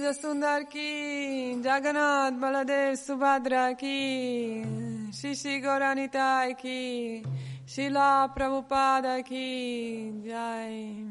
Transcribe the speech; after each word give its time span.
Raja 0.00 0.14
Sundar 0.14 0.64
ki, 0.70 1.60
Jagannath 1.62 2.40
Baladev 2.40 2.96
Subhadra 2.96 3.76
ki, 3.76 4.64
Shishi 5.12 5.60
Goranitai 5.62 6.56
ki, 6.56 7.22
Shila 7.66 8.32
Prabhupada 8.34 9.22
ki, 9.22 10.12
Jai, 10.26 11.04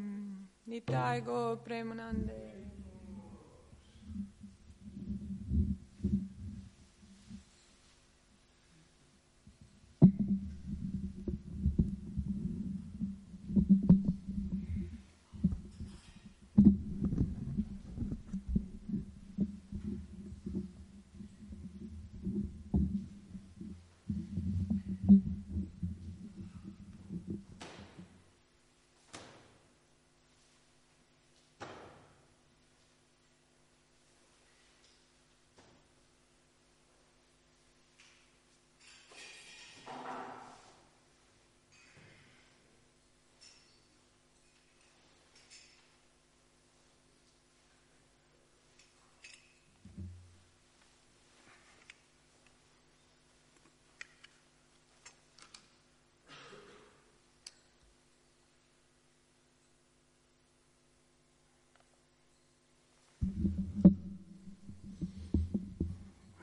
Nitai 0.68 1.24
Go 1.24 1.60
Premanande. 1.64 2.49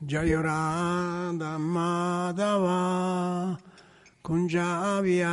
Jayurada 0.07 1.59
Madhava 1.59 3.59
Kunjaviari 4.23 5.27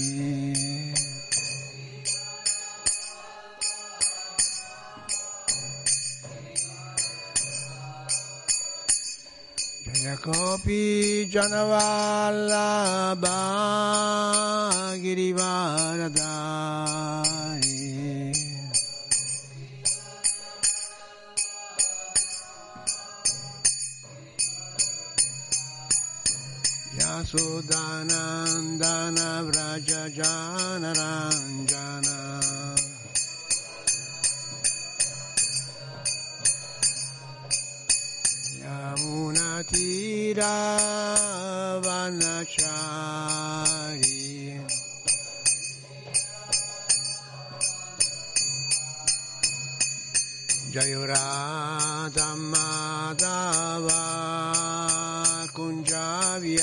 Jaya 9.87 10.19
Gopi 10.19 11.31
Janavallabha 11.31 13.39
Girivaradari 14.99 16.34
Yasodhanandana 27.35 29.43
Vraja 29.51 30.07
Janaranjana 30.15 32.19
Yamunatira 38.63 40.55
Vanachari 55.95 56.59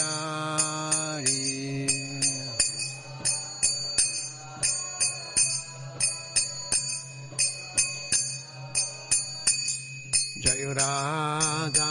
Jayurada 10.43 11.71
Madhava 11.71 11.90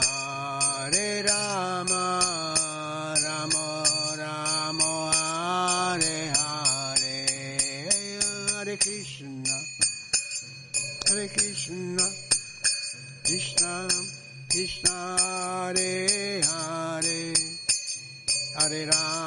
Krishna, 14.51 15.15
Hare 15.71 16.41
Hare, 16.43 17.33
Hare 18.57 18.85
Rama, 18.85 19.20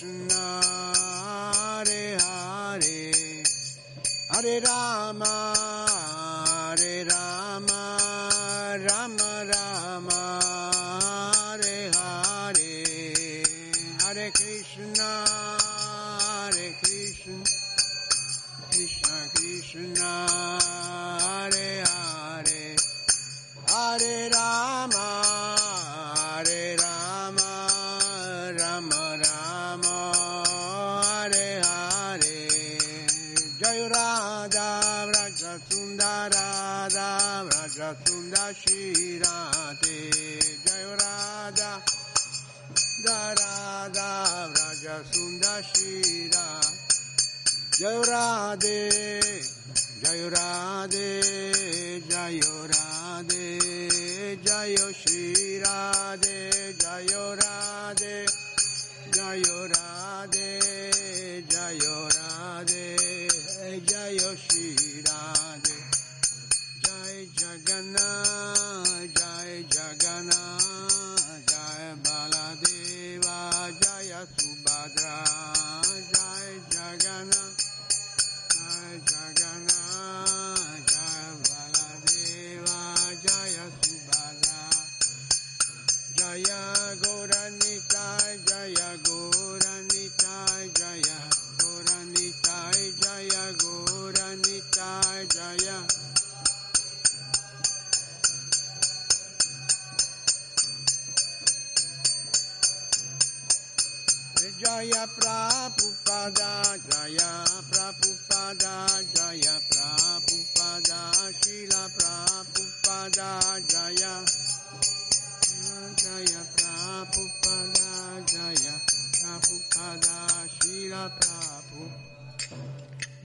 Krishna 0.00 0.60
Hare 1.84 2.16
Hare, 2.16 3.12
Hare 4.30 4.60
Rama, 4.60 5.59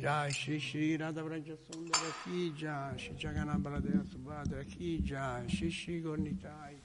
Jai 0.06 0.30
Shri 0.30 0.60
Shri 0.60 0.98
Radha 0.98 1.22
Vraja 1.24 1.58
Sundara 1.66 2.14
Ki 2.24 2.54
Jai, 2.56 2.94
Shri 2.96 3.16
Jagannath 3.18 3.58
Baladeva 3.58 4.06
Subhadra 4.06 4.64
Ki 4.70 5.00
Jai, 5.00 5.48
Shri 5.48 5.72
Shri 5.72 6.00
Gornitai. 6.00 6.76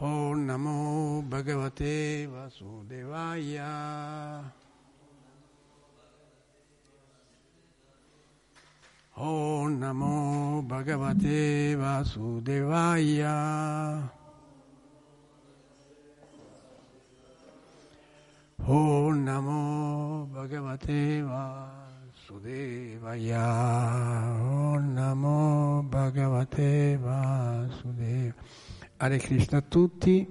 Om 0.00 0.46
Namo 0.46 1.28
Bhagavate 1.28 2.28
Vasudevaya. 2.28 3.72
Om 9.16 9.80
Namo 9.80 10.62
Bhagavate 10.64 11.74
Vasudevaya. 11.74 13.34
Om 18.62 19.24
Namo 19.24 20.26
Bhagavate 20.26 21.22
Vasudevaya. 21.22 22.68
Om 24.38 24.92
Namo 24.92 25.82
Bhagavate 25.88 26.98
Vasudevaya. 26.98 28.34
Hare 28.98 29.16
Krishna 29.16 29.58
a 29.58 29.62
tutti, 29.62 30.26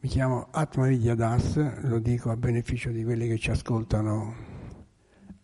mi 0.00 0.08
chiamo 0.08 0.48
Atma 0.50 0.86
Vidya 0.86 1.14
Das, 1.14 1.56
lo 1.84 1.98
dico 1.98 2.30
a 2.30 2.36
beneficio 2.36 2.90
di 2.90 3.02
quelli 3.02 3.26
che 3.26 3.38
ci 3.38 3.50
ascoltano 3.50 4.34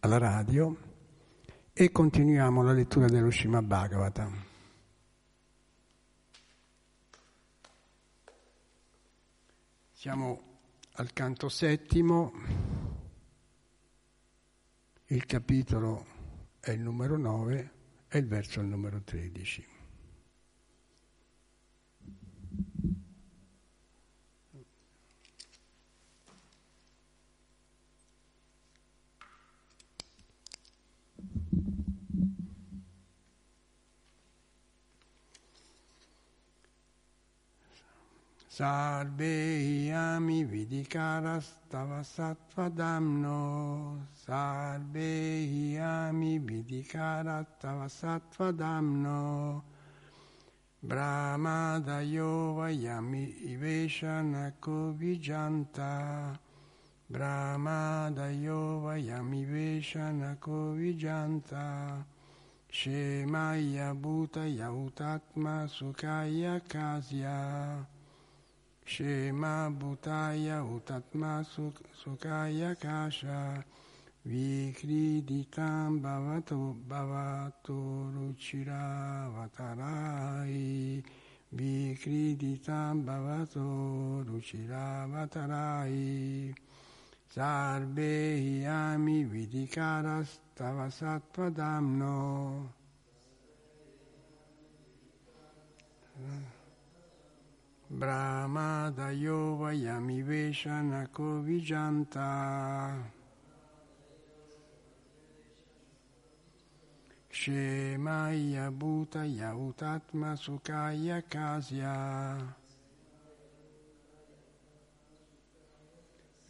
alla 0.00 0.18
radio 0.18 0.76
e 1.72 1.90
continuiamo 1.90 2.62
la 2.62 2.72
lettura 2.72 3.06
dello 3.06 3.30
Srimad 3.30 3.64
Bhagavata. 3.64 4.30
Siamo 9.92 10.49
al 11.00 11.14
canto 11.14 11.48
settimo, 11.48 12.30
il 15.06 15.24
capitolo 15.24 16.04
è 16.60 16.72
il 16.72 16.80
numero 16.80 17.16
9 17.16 17.70
e 18.06 18.18
il 18.18 18.26
verso 18.26 18.60
è 18.60 18.62
il 18.62 18.68
numero 18.68 19.00
13. 19.02 19.79
Sarve 38.60 39.88
yami 39.88 40.44
vidikarastava 40.44 42.04
sattvadamno 42.04 44.04
Sarve 44.12 45.72
yami 45.72 46.36
vidikarastava 46.38 47.88
sattvadamno 47.88 49.62
Brahmadayo 50.84 52.60
vayami 52.60 53.32
iveshana 53.48 54.52
kovijanta 54.60 56.36
Brahmadayo 57.08 58.84
vayami 58.84 59.40
iveshana 59.40 60.36
kovijanta 60.36 62.04
Shemaya 62.68 63.94
bhuta 63.94 64.44
yautatma 64.44 65.66
sukaya 65.66 66.60
kasya 66.68 67.86
Shema 68.90 69.70
bhutaya 69.70 70.64
utatma 70.64 71.46
sukaya 71.94 72.74
kasha 72.74 73.62
Vikriditam 74.26 76.02
bhavato 76.02 76.74
bhavato 76.88 78.10
ruchira 78.10 79.30
vatarai 79.30 81.04
Vikriditam 81.54 83.04
bhavato 83.06 84.24
ruchira 84.26 85.06
vatarai 85.06 86.52
Sarve 87.32 88.62
yami 88.66 89.24
vidikaras 89.24 90.40
sattva-damno 90.58 92.66
Brahma 96.18 96.20
dayo 96.20 96.59
vayami 99.58 100.22
veshanako 100.22 101.42
vijanta. 101.42 102.94
Shemaya 107.32 108.70
bhuta 108.70 109.26
yautatma 109.26 110.36
sukaya 110.36 111.22
kasya. 111.28 112.38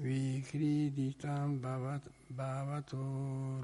Vikriditam 0.01 1.61
bhavato 1.61 3.05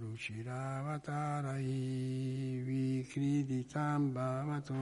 ruchiravatarai 0.00 2.62
Vikriditam 2.64 4.12
bhavato 4.12 4.74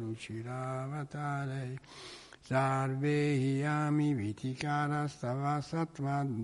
ruchiravatarai 0.00 1.78
Sarve 2.50 3.60
yami 3.62 4.12
vitikara 4.12 5.08
stava 5.08 5.62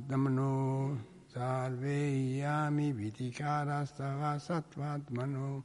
damno 0.06 0.96
Sarve 1.34 2.38
yami 2.38 2.92
vitikara 2.92 3.84
stava 3.84 4.38
sattvadmano 4.38 5.64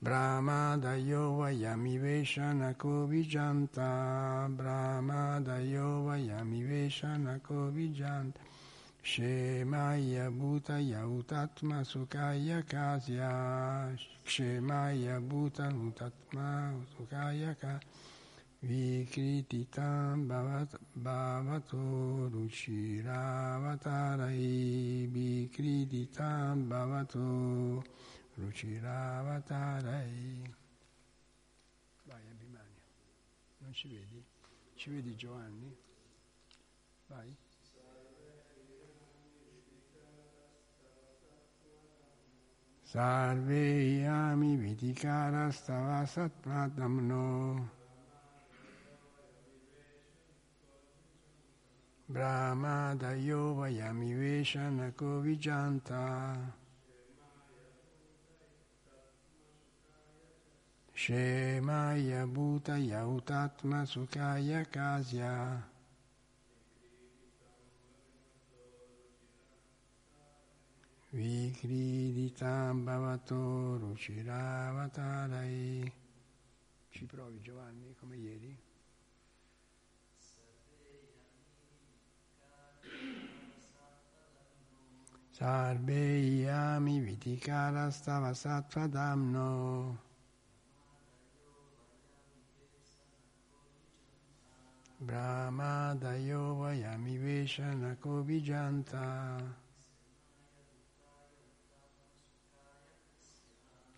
Brahma 0.00 0.78
dayo 0.80 1.38
vayami 1.38 1.98
veshanako 1.98 3.08
vijanta. 3.08 4.46
Brahma 4.56 5.42
dayo 5.42 6.04
vayami 6.06 6.62
veshanako 6.62 7.72
vijanta. 7.74 8.38
Shemaya 9.02 10.30
bhuta 10.30 10.78
yautatma 10.78 11.82
sukaya 11.82 12.62
kasya. 12.62 13.98
Shemaya 14.24 15.18
bhuta 15.20 15.74
utatma 15.74 16.70
Vikrititam 18.66 20.26
bhavato 20.26 21.78
ruchiravatarai 22.32 25.06
Vikrititam 25.06 26.66
bhavato 26.66 27.84
ruchiravatarai 28.34 30.42
Vai 32.06 32.26
Abhimanyu, 32.26 32.82
non 33.58 33.72
ci 33.72 33.86
vedi? 33.86 34.24
Ci 34.74 34.90
vedi 34.90 35.14
Giovanni? 35.14 35.76
Vai. 37.06 37.36
Sarve 42.82 44.02
yami 44.02 44.56
vitikara 44.56 45.52
stava 45.52 46.04
satmadamno 46.04 47.84
Brahma 52.16 52.96
dayo 52.96 53.52
vayami 53.60 54.16
veshanako 54.16 55.20
vijanta 55.20 56.32
Shemaya 60.94 62.24
bhuta 62.24 62.80
yautatma 62.80 63.84
sukaya 63.84 64.64
kasya 64.64 65.60
Vikriditam 71.12 72.80
bhavato 72.86 73.76
ruchiravatarai 73.76 75.92
Ci 76.88 77.04
provi 77.04 77.40
Giovanni 77.44 77.94
come 78.00 78.16
ieri? 78.16 78.65
Sarve 85.36 86.40
yami 86.48 87.00
vitikara 87.00 87.92
stava 87.92 88.32
sattvadamno 88.32 89.98
Brahma 94.98 95.94
dayo 96.00 96.56
vayami 96.56 97.18
veshanako 97.18 98.24
vijanta. 98.24 99.36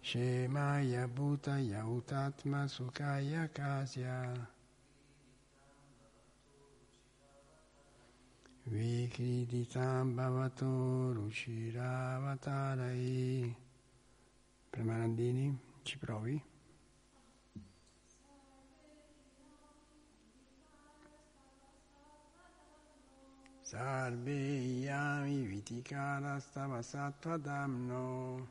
Shemaya 0.02 1.06
bhuta 1.06 1.60
yautatma 1.60 2.66
sukaya 2.68 3.46
kasya 3.54 4.34
Vikriditam 8.70 10.14
bhavato 10.14 11.14
ruchiravatarai. 11.14 13.56
Premarandini, 14.70 15.58
ci 15.82 15.96
provi? 15.96 16.38
Sarve 23.62 24.36
yami 24.84 25.46
vitikara 25.46 26.38
stava 26.38 26.82
sattvadamno 26.82 28.46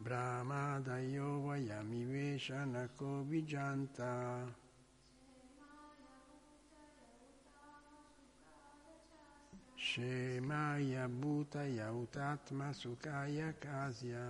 Brahma 0.00 0.80
dayo 0.84 1.40
vayami 1.40 2.04
veshanako 2.04 3.24
vijanta 3.28 4.60
Shemaya 9.92 11.04
bhuta 11.06 11.68
yautatma 11.68 12.72
sukaya 12.72 13.52
kasya 13.60 14.24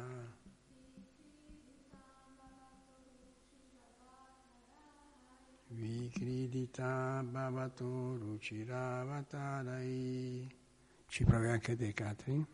Vikridita 5.71 7.23
bhavato 7.33 8.19
ruchiravatarai 8.19 10.51
Ci 11.07 11.25
provi 11.25 11.47
anche 11.47 11.77
dei 11.77 11.93
Catri? 11.93 12.45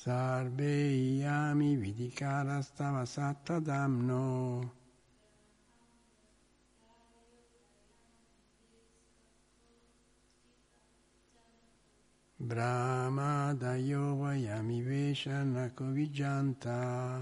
Sarve 0.00 0.96
yami 1.20 1.76
vidikara 1.76 2.62
stava 2.62 3.04
sattadamno 3.04 4.64
Brahma 12.38 13.52
dayo 13.60 14.16
vayami 14.16 14.80
veshanako 14.80 15.92
vijanta 15.92 17.20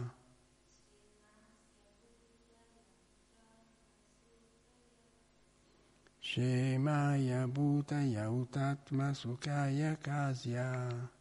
Shemaya 6.22 7.50
Bhutaya 7.50 8.30
Utatma 8.30 9.10
Sukaya 9.10 9.98
Kasya 9.98 11.17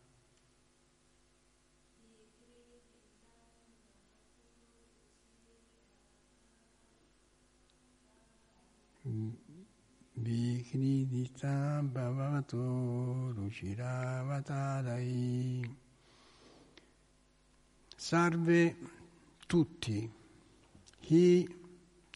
Vikridita 10.13 11.81
Bhavato 11.81 13.31
Ruciravatarai. 13.33 15.75
Salve 17.95 18.77
tutti, 19.45 20.11
chi 20.99 21.47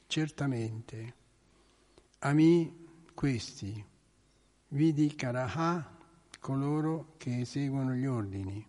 certamente, 0.07 1.13
ami 2.19 2.87
questi, 3.13 3.85
vidi 4.69 5.15
Karaha 5.15 5.97
coloro 6.39 7.13
che 7.17 7.41
eseguono 7.41 7.93
gli 7.93 8.05
ordini, 8.05 8.65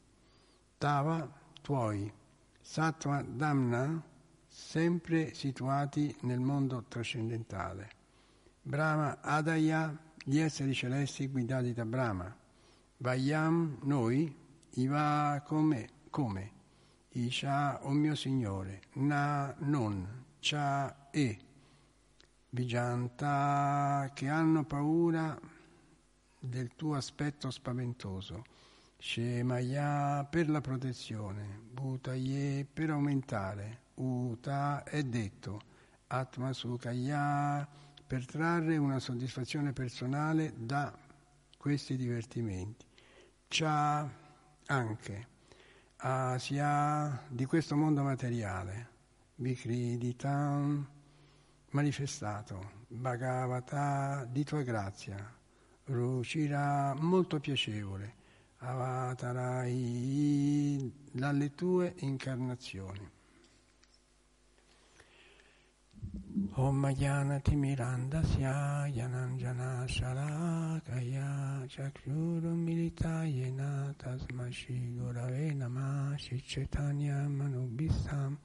Tava 0.79 1.31
tuoi, 1.61 2.13
Sattva 2.61 3.23
Damna 3.23 4.03
sempre 4.47 5.35
situati 5.35 6.15
nel 6.21 6.41
mondo 6.41 6.85
trascendentale. 6.87 8.01
Brahma 8.65 9.19
Adaya, 9.21 9.93
gli 10.25 10.39
esseri 10.39 10.73
celesti 10.73 11.27
guidati 11.27 11.73
da 11.73 11.85
Brahma. 11.85 12.33
Vayam, 12.99 13.79
noi, 13.83 14.33
Iva 14.75 15.43
come, 15.45 15.89
come. 16.11 16.53
Isha, 17.15 17.83
o 17.83 17.89
oh 17.89 17.91
mio 17.91 18.15
Signore, 18.15 18.83
Na, 18.93 19.53
non, 19.59 20.27
Cha, 20.39 21.11
e. 21.11 21.39
Vijanta, 22.51 24.09
che 24.15 24.29
hanno 24.29 24.65
paura 24.65 25.37
del 26.39 26.77
tuo 26.77 26.95
aspetto 26.95 27.51
spaventoso. 27.51 28.45
Shemaya, 28.97 30.25
per 30.31 30.49
la 30.49 30.61
protezione. 30.61 31.59
Bhutaye, 31.69 32.65
per 32.65 32.91
aumentare. 32.91 33.81
Uta, 33.95 34.85
è 34.85 35.03
detto. 35.03 35.61
Atma 36.07 36.53
Sukaya, 36.53 37.67
per 38.13 38.27
trarre 38.27 38.77
una 38.77 38.99
soddisfazione 38.99 39.73
personale 39.73 40.53
da 40.55 40.95
questi 41.57 41.97
divertimenti. 41.97 42.85
Cha 43.49 44.07
anche, 44.67 45.29
Asia 45.97 47.25
di 47.27 47.47
questo 47.47 47.75
mondo 47.75 48.03
materiale, 48.03 48.89
Vikriditam 49.37 50.87
manifestato, 51.71 52.85
Bhagavata 52.87 54.29
di 54.31 54.45
tua 54.45 54.61
grazia, 54.61 55.35
Rucira 55.85 56.93
molto 56.93 57.41
piacevole, 57.41 58.15
Avatarai 58.59 59.73
dalle 61.13 61.55
tue 61.55 61.95
incarnazioni. 62.01 63.21
Om 66.55 66.85
Jnana 66.85 67.41
Timirandasya 67.41 68.93
Jananjana 68.95 69.87
Shalakaya 69.89 71.67
Chakshurum 71.67 72.67
Militayena 72.67 73.95
Tasmashi 73.97 74.95
Gurave 74.95 75.57
Nama 75.57 76.15
Shichetanya 76.19 77.27
Manubhisam 77.27 78.37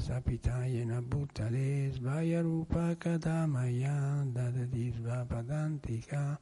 Sapitayena 0.00 1.02
Bhutale 1.02 1.92
Svaya 1.92 2.42
Rupa 2.42 2.96
Kadamaya 2.98 4.24
Dadadisva 4.32 5.26
Padantika 5.28 6.38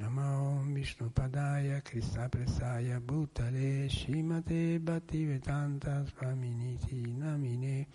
Namo 0.00 0.62
Vishnu 0.72 1.10
Padaya 1.10 1.82
Krista 1.82 2.30
Presaya 2.30 3.00
Bhutale 3.00 3.90
Shimate 3.90 4.78
Bhaktivedanta 4.78 6.06
Svaminiti 6.06 7.18
Namine 7.18 7.86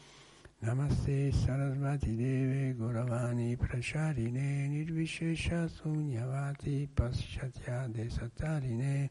Namaste 0.64 1.30
Sarasvati 1.34 2.16
Deve 2.16 2.74
Goravani 2.78 3.58
Pracharine 3.58 4.70
Nirvishesha 4.70 5.70
Sunyavati 5.70 6.88
Paschatya 6.88 7.92
Desatarine 7.92 9.10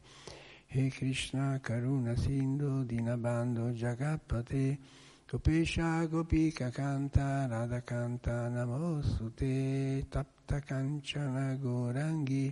He 0.65 0.89
Krishna 0.89 1.59
Karuna 1.61 2.17
Sindhu 2.17 2.83
Dinabando 2.85 3.71
Jagapate 3.71 4.79
Gopesha 5.31 6.07
Gopika 6.09 6.71
Kanta 6.73 7.47
Radha 7.47 7.81
Kanta 7.81 8.49
Namosute 8.49 10.07
Tapta 10.07 10.59
Kanchana 10.59 11.55
Gorangi 11.61 12.51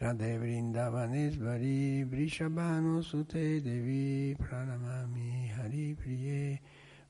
Radhe 0.00 0.36
Vrindavanesvari 0.40 2.04
Vrishabhanu 2.10 3.04
Sute 3.04 3.62
Devi 3.62 4.34
Pranamami 4.34 5.48
Hari 5.54 5.94
Priye 5.94 6.58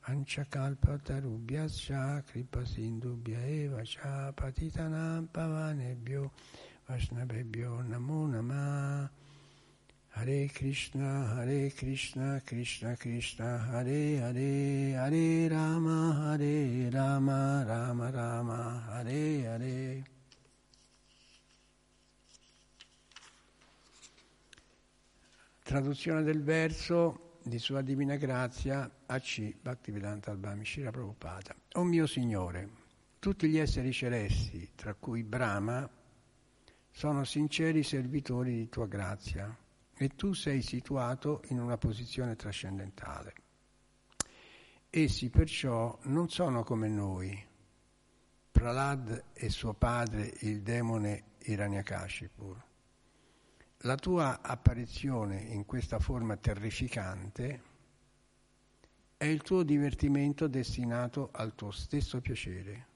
Anchakalpatarubhyascha 0.09 2.23
kripasindubhya 2.27 3.41
eva 3.47 3.85
cha 3.85 4.33
patitanam 4.35 5.29
pavanebhyo 5.29 6.31
vaishnavebhyo 6.89 7.83
namo 7.89 8.27
namah 8.27 9.09
Hare 10.15 10.49
Krishna, 10.53 11.27
Hare 11.35 11.71
Krishna, 11.71 12.43
Krishna 12.45 12.97
Krishna, 12.97 13.59
Hare 13.71 14.19
Hare, 14.19 14.93
Hare 14.93 15.49
Rama, 15.49 16.37
Hare 16.37 16.91
Rama, 16.93 17.65
Rama 17.67 18.11
Rama, 18.11 18.83
Hare 18.91 19.47
Hare. 19.47 20.05
Traduzione 25.63 26.23
del 26.23 26.43
verso 26.43 27.32
di 27.45 27.59
Sua 27.59 27.83
Divina 27.83 28.17
Grazia 28.17 28.91
A.C. 29.07 29.55
Bhaktivedanta 29.61 30.31
Albami 30.31 30.65
Shira 30.65 30.91
Prabhupada. 30.91 31.55
O 31.75 31.85
mio 31.85 32.07
Signore, 32.07 32.69
tutti 33.19 33.49
gli 33.49 33.59
esseri 33.59 33.93
celesti, 33.93 34.71
tra 34.75 34.95
cui 34.95 35.23
Brahma, 35.23 35.89
sono 36.91 37.25
sinceri 37.25 37.83
servitori 37.83 38.57
di 38.57 38.69
Tua 38.69 38.87
grazia 38.87 39.57
e 39.95 40.09
Tu 40.09 40.33
sei 40.33 40.63
situato 40.63 41.43
in 41.49 41.61
una 41.61 41.79
posizione 41.79 42.37
trascendentale. 42.37 43.35
Essi 44.91 45.31
perciò 45.31 45.99
non 46.05 46.29
sono 46.29 46.65
come 46.65 46.89
noi, 46.89 47.47
Pralad 48.51 49.25
e 49.33 49.49
suo 49.49 49.73
padre 49.73 50.35
il 50.41 50.63
demone 50.63 51.25
Iranyakashipur 51.39 52.71
la 53.85 53.97
tua 53.97 54.41
apparizione 54.43 55.41
in 55.41 55.65
questa 55.65 55.99
forma 55.99 56.37
terrificante 56.37 57.71
è 59.17 59.25
il 59.25 59.43
tuo 59.43 59.65
divertimento 59.65 60.47
destinato 60.47 61.31
al 61.33 61.57
tuo 61.57 61.73
stesso 61.73 62.21
piacere. 62.21 62.87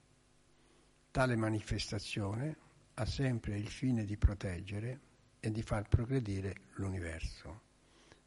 Tale 1.10 1.34
manifestazione 1.34 2.56
ha 2.94 3.04
sempre 3.04 3.58
il 3.58 3.66
fine 3.66 4.04
di 4.04 4.16
proteggere 4.16 5.00
e 5.40 5.50
di 5.50 5.62
far 5.62 5.88
progredire 5.88 6.54
l'universo. 6.74 7.62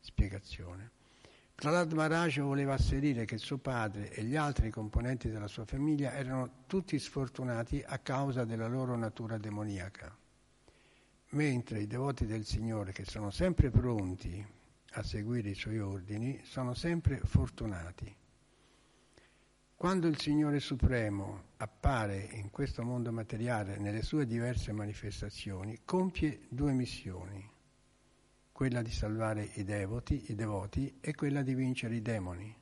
Spiegazione. 0.02 0.91
Prahlad 1.56 1.93
Maharaj 1.93 2.39
voleva 2.39 2.74
asserire 2.74 3.24
che 3.24 3.38
suo 3.38 3.58
padre 3.58 4.12
e 4.12 4.24
gli 4.24 4.36
altri 4.36 4.69
componenti 4.69 5.30
della 5.30 5.48
sua 5.48 5.65
famiglia 5.65 6.13
erano 6.13 6.63
tutti 6.67 7.00
sfortunati 7.00 7.82
a 7.86 8.00
causa 8.00 8.43
della 8.43 8.67
loro 8.67 8.98
natura 8.98 9.38
demoniaca 9.38 10.13
mentre 11.31 11.81
i 11.81 11.87
devoti 11.87 12.25
del 12.25 12.45
Signore, 12.45 12.91
che 12.91 13.05
sono 13.05 13.29
sempre 13.29 13.69
pronti 13.69 14.43
a 14.93 15.03
seguire 15.03 15.49
i 15.49 15.55
suoi 15.55 15.79
ordini, 15.79 16.39
sono 16.43 16.73
sempre 16.73 17.19
fortunati. 17.23 18.15
Quando 19.75 20.07
il 20.07 20.19
Signore 20.19 20.59
Supremo 20.59 21.43
appare 21.57 22.27
in 22.33 22.49
questo 22.49 22.83
mondo 22.83 23.11
materiale 23.11 23.77
nelle 23.77 24.01
sue 24.01 24.25
diverse 24.25 24.71
manifestazioni, 24.71 25.81
compie 25.85 26.47
due 26.49 26.73
missioni, 26.73 27.49
quella 28.51 28.81
di 28.81 28.91
salvare 28.91 29.49
i 29.53 29.63
devoti, 29.63 30.31
i 30.31 30.35
devoti 30.35 30.97
e 30.99 31.15
quella 31.15 31.43
di 31.43 31.53
vincere 31.53 31.95
i 31.95 32.01
demoni. 32.01 32.53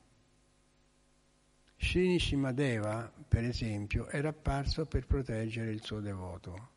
Shini 1.76 2.20
Shimadeva, 2.20 3.10
per 3.26 3.44
esempio, 3.44 4.08
era 4.08 4.28
apparso 4.28 4.86
per 4.86 5.06
proteggere 5.06 5.70
il 5.70 5.82
suo 5.82 6.00
devoto 6.00 6.76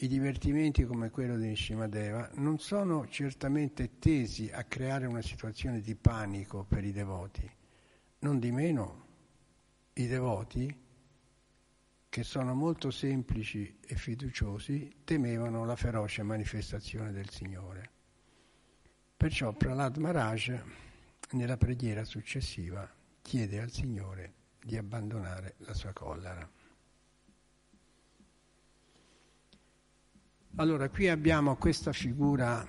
i 0.00 0.08
divertimenti 0.08 0.84
come 0.84 1.08
quello 1.10 1.38
di 1.38 1.46
Nishimadeva 1.46 2.28
non 2.34 2.58
sono 2.58 3.08
certamente 3.08 3.98
tesi 3.98 4.50
a 4.52 4.64
creare 4.64 5.06
una 5.06 5.22
situazione 5.22 5.80
di 5.80 5.94
panico 5.94 6.64
per 6.64 6.84
i 6.84 6.92
devoti, 6.92 7.50
non 8.18 8.38
di 8.38 8.50
meno 8.50 9.06
i 9.94 10.06
devoti, 10.06 10.84
che 12.10 12.22
sono 12.24 12.54
molto 12.54 12.90
semplici 12.90 13.78
e 13.86 13.94
fiduciosi, 13.94 15.00
temevano 15.04 15.64
la 15.64 15.76
feroce 15.76 16.22
manifestazione 16.22 17.12
del 17.12 17.30
Signore. 17.30 17.90
Perciò 19.16 19.52
Prahlad 19.54 19.96
Maharaj, 19.96 20.60
nella 21.30 21.56
preghiera 21.56 22.04
successiva, 22.04 22.86
chiede 23.22 23.60
al 23.60 23.70
Signore 23.70 24.34
di 24.62 24.76
abbandonare 24.76 25.54
la 25.58 25.72
sua 25.72 25.92
collera. 25.92 26.46
Allora, 30.58 30.88
qui 30.88 31.06
abbiamo 31.06 31.56
questa 31.56 31.92
figura 31.92 32.66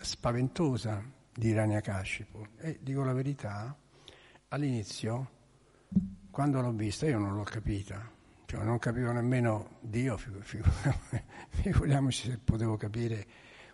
spaventosa 0.00 1.04
di 1.30 1.48
Hiranyakashipu 1.48 2.46
e 2.56 2.78
dico 2.80 3.04
la 3.04 3.12
verità, 3.12 3.76
all'inizio, 4.48 5.30
quando 6.30 6.62
l'ho 6.62 6.72
vista, 6.72 7.06
io 7.06 7.18
non 7.18 7.34
l'ho 7.34 7.42
capita, 7.42 8.10
cioè 8.46 8.64
non 8.64 8.78
capivo 8.78 9.12
nemmeno 9.12 9.76
Dio, 9.80 10.16
figuriamoci 11.50 12.30
se 12.30 12.38
potevo 12.42 12.78
capire 12.78 13.26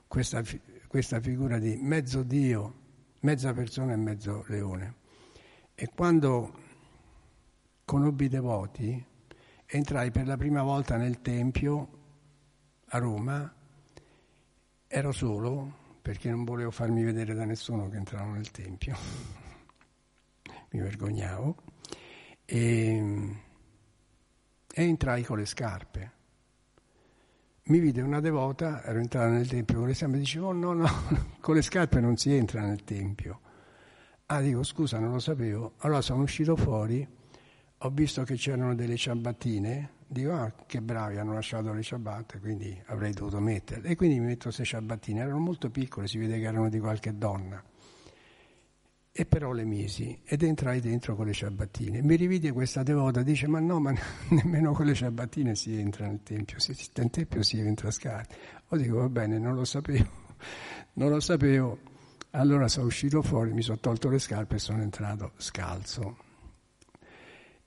questa, 0.08 0.42
questa 0.88 1.20
figura 1.20 1.60
di 1.60 1.76
mezzo 1.76 2.24
Dio, 2.24 2.74
mezza 3.20 3.52
persona 3.52 3.92
e 3.92 3.96
mezzo 3.96 4.44
leone. 4.48 4.94
E 5.76 5.88
quando 5.94 6.52
conobbi 7.84 8.24
i 8.24 8.28
devoti, 8.28 9.06
entrai 9.64 10.10
per 10.10 10.26
la 10.26 10.36
prima 10.36 10.64
volta 10.64 10.96
nel 10.96 11.20
Tempio 11.22 11.97
a 12.90 12.98
Roma, 12.98 13.52
ero 14.86 15.12
solo 15.12 15.86
perché 16.00 16.30
non 16.30 16.44
volevo 16.44 16.70
farmi 16.70 17.02
vedere 17.02 17.34
da 17.34 17.44
nessuno 17.44 17.88
che 17.88 17.96
entravo 17.96 18.32
nel 18.32 18.50
Tempio, 18.50 18.96
mi 20.70 20.80
vergognavo, 20.80 21.56
e, 22.46 23.36
e 24.72 24.82
entrai 24.82 25.22
con 25.22 25.36
le 25.36 25.44
scarpe. 25.44 26.12
Mi 27.64 27.80
vide 27.80 28.00
una 28.00 28.20
devota, 28.20 28.82
ero 28.82 28.98
entrato 29.00 29.32
nel 29.32 29.46
Tempio 29.46 29.76
con 29.78 29.88
le 29.88 29.94
scarpe 29.94 30.16
dicevo 30.16 30.48
oh, 30.48 30.52
no, 30.52 30.72
no, 30.72 30.88
con 31.40 31.54
le 31.54 31.60
scarpe 31.62 32.00
non 32.00 32.16
si 32.16 32.32
entra 32.32 32.62
nel 32.62 32.84
Tempio. 32.84 33.40
Ah, 34.26 34.40
dico 34.40 34.62
scusa, 34.62 34.98
non 34.98 35.12
lo 35.12 35.18
sapevo. 35.18 35.74
Allora 35.78 36.00
sono 36.00 36.22
uscito 36.22 36.56
fuori, 36.56 37.06
ho 37.76 37.90
visto 37.90 38.22
che 38.24 38.36
c'erano 38.36 38.74
delle 38.74 38.96
ciabattine 38.96 39.96
dico 40.08 40.32
ah 40.32 40.52
che 40.66 40.80
bravi 40.80 41.18
hanno 41.18 41.34
lasciato 41.34 41.72
le 41.72 41.82
ciabatte 41.82 42.38
quindi 42.40 42.80
avrei 42.86 43.12
dovuto 43.12 43.38
metterle. 43.40 43.88
E 43.88 43.96
quindi 43.96 44.18
mi 44.18 44.26
metto 44.26 44.44
queste 44.44 44.64
ciabattine. 44.64 45.20
Erano 45.20 45.38
molto 45.38 45.70
piccole 45.70 46.06
si 46.06 46.18
vede 46.18 46.38
che 46.38 46.46
erano 46.46 46.68
di 46.68 46.78
qualche 46.78 47.16
donna. 47.16 47.62
E 49.10 49.26
però 49.26 49.52
le 49.52 49.64
misi 49.64 50.20
ed 50.24 50.42
entrai 50.42 50.80
dentro 50.80 51.16
con 51.16 51.26
le 51.26 51.32
ciabattine. 51.32 52.02
Mi 52.02 52.16
rivide 52.16 52.52
questa 52.52 52.82
devota 52.82 53.22
dice 53.22 53.46
ma 53.48 53.58
no 53.60 53.80
ma 53.80 53.92
nemmeno 54.30 54.72
con 54.72 54.86
le 54.86 54.94
ciabattine 54.94 55.54
si 55.54 55.78
entra 55.78 56.06
nel 56.06 56.22
tempio 56.22 56.58
si, 56.58 56.74
nel 56.94 57.10
tempio 57.10 57.42
si 57.42 57.58
entra 57.58 57.90
scatti 57.90 58.34
o 58.68 58.76
dico 58.76 58.98
va 58.98 59.08
bene 59.08 59.38
non 59.38 59.54
lo 59.54 59.64
sapevo 59.64 60.08
non 60.94 61.10
lo 61.10 61.20
sapevo. 61.20 61.78
Allora 62.32 62.68
sono 62.68 62.86
uscito 62.86 63.22
fuori 63.22 63.52
mi 63.52 63.62
sono 63.62 63.78
tolto 63.78 64.08
le 64.08 64.18
scarpe 64.18 64.56
e 64.56 64.58
sono 64.58 64.82
entrato 64.82 65.32
scalzo 65.36 66.26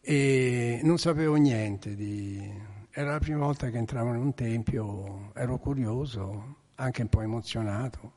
e 0.02 0.80
non 0.84 0.98
sapevo 0.98 1.36
niente 1.36 1.96
di... 1.96 2.70
Era 2.94 3.12
la 3.12 3.20
prima 3.20 3.46
volta 3.46 3.70
che 3.70 3.78
entravo 3.78 4.10
in 4.10 4.18
un 4.18 4.34
tempio, 4.34 5.32
ero 5.34 5.58
curioso, 5.60 6.56
anche 6.76 7.04
un 7.04 7.08
po' 7.08 7.22
emozionato. 7.22 8.12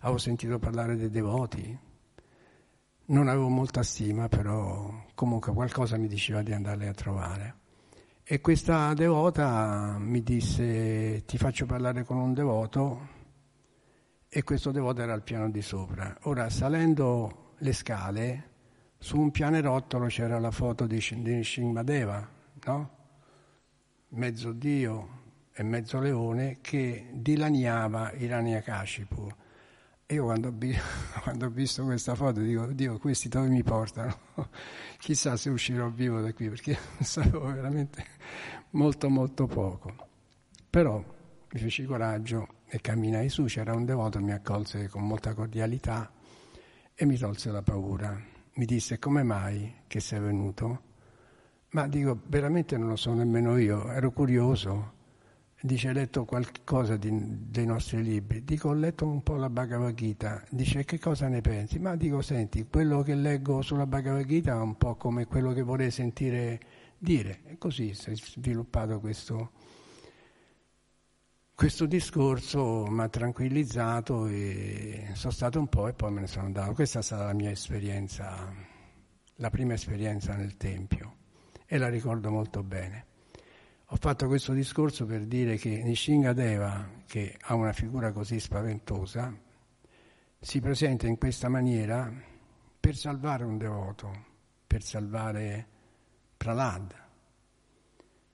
Avevo 0.00 0.18
sentito 0.18 0.58
parlare 0.58 0.94
dei 0.94 1.10
devoti, 1.10 1.76
non 3.06 3.28
avevo 3.28 3.48
molta 3.48 3.82
stima, 3.82 4.28
però 4.28 5.06
comunque 5.14 5.52
qualcosa 5.52 5.96
mi 5.96 6.06
diceva 6.06 6.42
di 6.42 6.52
andarli 6.52 6.86
a 6.86 6.92
trovare. 6.92 7.54
E 8.22 8.40
questa 8.40 8.94
devota 8.94 9.96
mi 9.98 10.22
disse 10.22 11.24
ti 11.26 11.36
faccio 11.36 11.66
parlare 11.66 12.04
con 12.04 12.16
un 12.16 12.32
devoto 12.32 13.08
e 14.28 14.42
questo 14.42 14.70
devoto 14.70 15.02
era 15.02 15.12
al 15.12 15.22
piano 15.22 15.50
di 15.50 15.62
sopra. 15.62 16.16
Ora 16.22 16.48
salendo 16.48 17.54
le 17.58 17.72
scale 17.72 18.52
su 19.04 19.18
un 19.18 19.30
pianerottolo 19.30 20.06
c'era 20.06 20.38
la 20.38 20.50
foto 20.50 20.86
di, 20.86 20.98
di 21.18 21.44
Shinmadeva, 21.44 22.26
no? 22.64 22.90
mezzo 24.08 24.52
dio 24.52 25.08
e 25.52 25.62
mezzo 25.62 26.00
leone, 26.00 26.60
che 26.62 27.10
dilaniava 27.12 28.12
Hiranyakashipu. 28.12 29.28
E 30.06 30.14
io 30.14 30.24
quando 30.24 30.54
quando 31.22 31.44
ho, 31.44 31.50
visto 31.50 31.84
questa 31.84 32.14
foto 32.14 32.40
dico, 32.40 32.64
Dio, 32.72 32.98
questi 32.98 33.28
dove 33.28 33.48
mi 33.48 33.62
portano? 33.62 34.16
Chissà 34.96 35.36
se 35.36 35.50
uscirò 35.50 35.90
vivo 35.90 36.22
da 36.22 36.32
qui, 36.32 36.48
perché 36.48 36.74
sapevo 37.04 37.52
veramente 37.52 38.06
molto 38.70 39.10
molto 39.10 39.46
poco. 39.46 39.94
Però 40.70 40.96
mi 40.96 41.60
feci 41.60 41.84
coraggio 41.84 42.48
e 42.66 42.80
camminai 42.80 43.28
su, 43.28 43.44
c'era 43.44 43.74
un 43.74 43.84
devoto, 43.84 44.18
mi 44.18 44.32
accolse 44.32 44.88
con 44.88 45.06
molta 45.06 45.34
cordialità 45.34 46.10
e 46.94 47.04
mi 47.04 47.18
tolse 47.18 47.50
la 47.50 47.60
paura 47.60 48.32
mi 48.56 48.66
disse 48.66 48.98
come 48.98 49.22
mai 49.22 49.82
che 49.86 50.00
sei 50.00 50.20
venuto? 50.20 50.92
Ma 51.70 51.88
dico, 51.88 52.20
veramente 52.26 52.76
non 52.76 52.88
lo 52.88 52.96
so 52.96 53.12
nemmeno 53.12 53.56
io, 53.56 53.90
ero 53.90 54.12
curioso. 54.12 54.92
Dice, 55.60 55.88
hai 55.88 55.94
letto 55.94 56.24
qualcosa 56.24 56.96
di, 56.96 57.10
dei 57.50 57.66
nostri 57.66 58.02
libri? 58.02 58.44
Dico, 58.44 58.68
ho 58.68 58.74
letto 58.74 59.06
un 59.06 59.22
po' 59.22 59.36
la 59.36 59.48
Bhagavad 59.48 59.94
Gita. 59.94 60.44
Dice, 60.50 60.84
che 60.84 61.00
cosa 61.00 61.26
ne 61.26 61.40
pensi? 61.40 61.78
Ma 61.78 61.96
dico, 61.96 62.20
senti, 62.20 62.66
quello 62.68 63.02
che 63.02 63.14
leggo 63.14 63.62
sulla 63.62 63.86
Bhagavad 63.86 64.26
Gita 64.26 64.52
è 64.52 64.60
un 64.60 64.76
po' 64.76 64.94
come 64.96 65.26
quello 65.26 65.52
che 65.52 65.62
vorrei 65.62 65.90
sentire 65.90 66.60
dire. 66.98 67.40
E 67.46 67.58
così 67.58 67.94
si 67.94 68.10
è 68.10 68.14
sviluppato 68.14 69.00
questo, 69.00 69.52
questo 71.54 71.86
discorso 71.86 72.84
mi 72.88 73.02
ha 73.02 73.08
tranquillizzato 73.08 74.26
e 74.26 75.10
sono 75.12 75.32
stato 75.32 75.60
un 75.60 75.68
po' 75.68 75.86
e 75.86 75.92
poi 75.92 76.10
me 76.10 76.22
ne 76.22 76.26
sono 76.26 76.46
andato. 76.46 76.72
Questa 76.72 76.98
è 76.98 77.02
stata 77.02 77.26
la 77.26 77.32
mia 77.32 77.50
esperienza, 77.50 78.52
la 79.36 79.50
prima 79.50 79.74
esperienza 79.74 80.34
nel 80.34 80.56
Tempio 80.56 81.16
e 81.64 81.78
la 81.78 81.88
ricordo 81.88 82.30
molto 82.30 82.64
bene. 82.64 83.06
Ho 83.88 83.96
fatto 83.96 84.26
questo 84.26 84.52
discorso 84.52 85.06
per 85.06 85.26
dire 85.26 85.56
che 85.56 85.80
Nishingadeva, 85.82 87.02
che 87.06 87.36
ha 87.40 87.54
una 87.54 87.72
figura 87.72 88.10
così 88.10 88.40
spaventosa, 88.40 89.32
si 90.40 90.60
presenta 90.60 91.06
in 91.06 91.16
questa 91.16 91.48
maniera 91.48 92.12
per 92.80 92.96
salvare 92.96 93.44
un 93.44 93.58
devoto, 93.58 94.24
per 94.66 94.82
salvare 94.82 95.68
Pralad. 96.36 97.02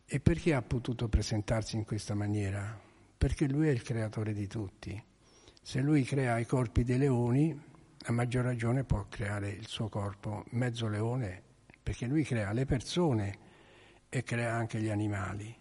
E 0.07 0.21
perché 0.21 0.55
ha 0.55 0.63
potuto 0.63 1.09
presentarsi 1.09 1.77
in 1.77 1.85
questa 1.85 2.15
maniera? 2.15 2.89
Perché 3.21 3.47
lui 3.47 3.69
è 3.69 3.71
il 3.71 3.83
creatore 3.83 4.33
di 4.33 4.47
tutti. 4.47 5.05
Se 5.61 5.83
lui 5.83 6.05
crea 6.05 6.39
i 6.39 6.47
corpi 6.47 6.85
dei 6.85 6.97
leoni, 6.97 7.55
a 8.05 8.13
maggior 8.13 8.45
ragione 8.45 8.85
può 8.85 9.09
creare 9.11 9.51
il 9.51 9.67
suo 9.67 9.91
corpo 9.91 10.47
mezzo 10.53 10.89
leone, 10.89 11.43
perché 11.83 12.07
lui 12.07 12.25
crea 12.25 12.51
le 12.53 12.65
persone 12.65 13.39
e 14.09 14.23
crea 14.23 14.55
anche 14.55 14.81
gli 14.81 14.89
animali, 14.89 15.55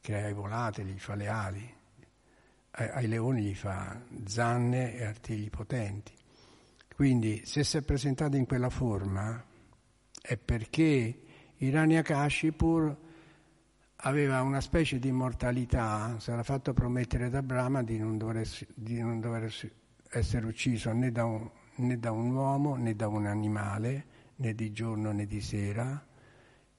crea 0.00 0.26
i 0.26 0.32
volatili, 0.32 0.94
gli 0.94 0.98
fa 0.98 1.14
le 1.14 1.28
ali, 1.28 1.74
ai 2.72 3.06
leoni 3.06 3.42
gli 3.42 3.54
fa 3.54 4.02
zanne 4.24 4.96
e 4.96 5.04
artigli 5.04 5.48
potenti. 5.48 6.12
Quindi 6.92 7.42
se 7.44 7.62
si 7.62 7.76
è 7.76 7.82
presentato 7.82 8.34
in 8.34 8.46
quella 8.46 8.68
forma 8.68 9.44
è 10.20 10.36
perché 10.36 11.22
Hiranyakashipur 11.58 13.04
aveva 13.96 14.42
una 14.42 14.60
specie 14.60 14.98
di 14.98 15.08
immortalità, 15.08 16.16
si 16.18 16.30
era 16.30 16.42
fatto 16.42 16.72
promettere 16.72 17.30
da 17.30 17.42
Brahma 17.42 17.82
di 17.82 17.98
non 17.98 18.18
dover, 18.18 18.46
di 18.74 19.00
non 19.00 19.20
dover 19.20 19.52
essere 20.10 20.46
ucciso 20.46 20.92
né 20.92 21.10
da, 21.10 21.24
un, 21.24 21.48
né 21.76 21.98
da, 21.98 22.12
un, 22.12 22.30
uomo 22.32 22.76
né 22.76 22.94
da 22.94 23.08
un 23.08 23.26
animale, 23.26 24.04
né 24.36 24.54
di 24.54 24.70
giorno 24.72 25.12
né 25.12 25.26
di 25.26 25.40
sera, 25.40 26.04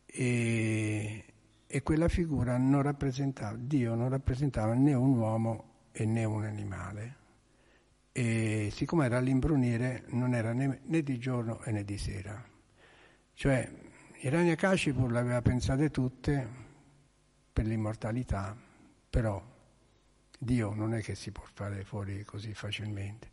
e, 0.05 1.23
e 1.65 1.83
quella 1.83 2.07
figura 2.07 2.57
non 2.57 2.81
rappresentava, 2.83 3.57
Dio 3.59 3.95
non 3.95 4.09
rappresentava 4.09 4.73
né 4.73 4.93
un 4.93 5.17
uomo 5.17 5.63
e 5.91 6.05
né 6.05 6.23
un 6.23 6.43
animale. 6.43 7.15
E 8.11 8.69
siccome 8.71 9.05
era 9.05 9.17
all'imbrunire 9.17 10.05
non 10.07 10.33
era 10.33 10.53
né, 10.53 10.79
né 10.85 11.03
di 11.03 11.17
giorno 11.19 11.59
né 11.65 11.83
di 11.83 11.97
sera. 11.97 12.43
Cioè, 13.33 13.71
Hiranyakashipu 14.21 15.07
le 15.07 15.19
aveva 15.19 15.41
pensate 15.43 15.91
tutte, 15.91 16.66
per 17.57 17.65
l'immortalità, 17.65 18.55
però 19.09 19.43
Dio 20.37 20.75
non 20.75 20.93
è 20.93 21.01
che 21.01 21.15
si 21.15 21.31
può 21.31 21.43
fare 21.51 21.83
fuori 21.83 22.23
così 22.23 22.53
facilmente. 22.53 23.31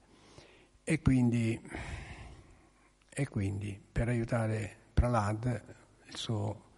E 0.83 1.03
quindi, 1.03 1.61
e 3.11 3.29
quindi 3.29 3.79
per 3.93 4.09
aiutare 4.09 4.77
Pralad, 4.95 5.63
il 6.07 6.17
suo, 6.17 6.71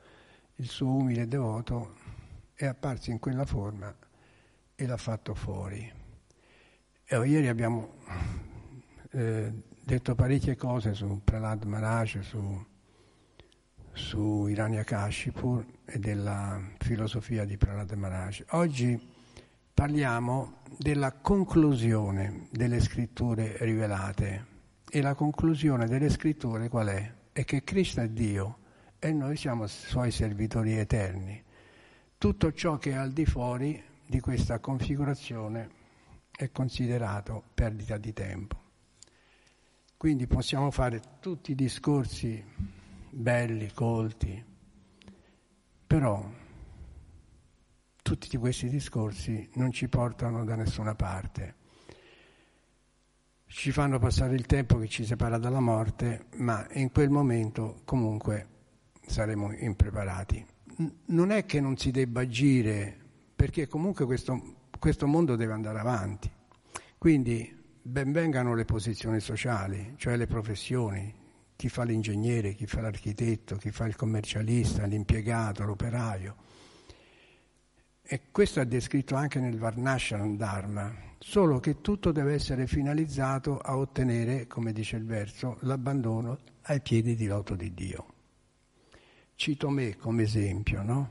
il 0.57 0.69
suo 0.69 0.89
umile 0.89 1.29
devoto, 1.29 1.95
è 2.53 2.67
apparso 2.67 3.13
in 3.13 3.21
quella 3.21 3.47
forma 3.47 3.95
e 4.75 4.85
l'ha 4.85 4.97
fatto 4.97 5.33
fuori. 5.37 5.89
E 7.05 7.29
ieri 7.29 7.47
abbiamo 7.47 7.99
eh, 9.13 9.53
detto 9.85 10.15
parecchie 10.17 10.57
cose 10.57 10.95
su 10.95 11.21
Pralad 11.23 11.63
Maharaj, 11.63 12.19
su 12.23 12.67
su 13.97 14.47
Hiranyakashipur 14.47 15.65
e 15.87 15.99
della 15.99 16.61
filosofia 16.79 17.47
di 17.47 17.57
Prahlad 17.57 17.91
Maharaj. 17.93 18.45
Oggi 18.51 19.15
parliamo 19.73 20.59
della 20.77 21.13
conclusione 21.13 22.49
delle 22.51 22.81
scritture 22.81 23.57
rivelate 23.61 24.47
e 24.91 25.01
la 25.01 25.15
conclusione 25.15 25.87
delle 25.87 26.11
scritture 26.11 26.69
qual 26.69 26.89
è? 26.89 27.15
È 27.33 27.45
che 27.45 27.65
Cristo 27.65 28.03
è 28.03 28.09
Dio 28.09 28.59
e 28.99 29.13
noi 29.13 29.37
siamo 29.37 29.67
suoi 29.67 30.11
servitori 30.11 30.79
eterni. 30.79 31.43
Tutto 32.19 32.53
ciò 32.53 32.77
che 32.77 32.91
è 32.91 32.95
al 32.95 33.13
di 33.13 33.25
fuori 33.25 33.83
di 34.07 34.21
questa 34.21 34.59
configurazione 34.59 35.71
è 36.37 36.51
considerato 36.53 37.43
perdita 37.55 37.97
di 37.97 38.13
tempo. 38.13 38.63
Quindi 39.97 40.27
possiamo 40.27 40.71
fare 40.71 41.01
tutti 41.21 41.53
i 41.53 41.55
discorsi 41.55 42.45
belli, 43.16 43.72
colti, 43.72 44.44
però 45.87 46.31
tutti 48.02 48.37
questi 48.37 48.68
discorsi 48.68 49.48
non 49.55 49.72
ci 49.72 49.88
portano 49.88 50.44
da 50.44 50.55
nessuna 50.55 50.94
parte. 50.94 51.55
Ci 53.46 53.72
fanno 53.72 53.98
passare 53.98 54.35
il 54.35 54.44
tempo 54.44 54.76
che 54.79 54.88
ci 54.88 55.07
separa 55.07 55.38
dalla 55.38 55.61
morte, 55.61 56.26
ma 56.37 56.66
in 56.72 56.92
quel 56.92 57.09
momento 57.09 57.81
comunque 57.85 58.48
saremo 59.07 59.50
impreparati. 59.52 60.46
Non 61.07 61.31
è 61.31 61.46
che 61.46 61.61
non 61.61 61.79
si 61.79 61.90
debba 61.90 62.20
agire, 62.20 62.98
perché 63.35 63.66
comunque 63.66 64.05
questo, 64.05 64.68
questo 64.79 65.07
mondo 65.07 65.37
deve 65.37 65.55
andare 65.55 65.79
avanti. 65.79 66.31
Quindi 66.98 67.64
benvengano 67.81 68.55
le 68.55 68.66
posizioni 68.66 69.20
sociali, 69.20 69.94
cioè 69.96 70.16
le 70.16 70.26
professioni, 70.26 71.24
chi 71.57 71.71
fa 71.71 71.85
l'ingegnere, 71.85 72.53
chi 72.55 72.66
fa 72.66 72.83
l'architetto, 72.83 73.57
chi 73.57 73.71
fa 73.71 73.87
il 73.87 73.97
commercialista, 73.97 74.85
l'impiegato, 74.85 75.64
l'operaio. 75.64 76.37
E 78.03 78.25
questo 78.31 78.61
è 78.61 78.66
descritto 78.66 79.14
anche 79.16 79.40
nel 79.40 79.59
Varnashram 79.59 80.37
Dharma, 80.37 80.95
solo 81.19 81.59
che 81.59 81.81
tutto 81.81 82.12
deve 82.12 82.35
essere 82.35 82.66
finalizzato 82.66 83.59
a 83.59 83.77
ottenere, 83.77 84.47
come 84.47 84.73
dice 84.73 84.97
il 84.97 85.07
verso, 85.07 85.57
l'abbandono 85.62 86.38
ai 86.62 86.81
piedi 86.83 87.16
di 87.16 87.27
loto 87.27 87.57
di 87.57 87.73
Dio. 87.73 88.07
Cito 89.35 89.71
me 89.71 89.97
come 89.97 90.23
esempio, 90.23 90.83
no? 90.83 91.11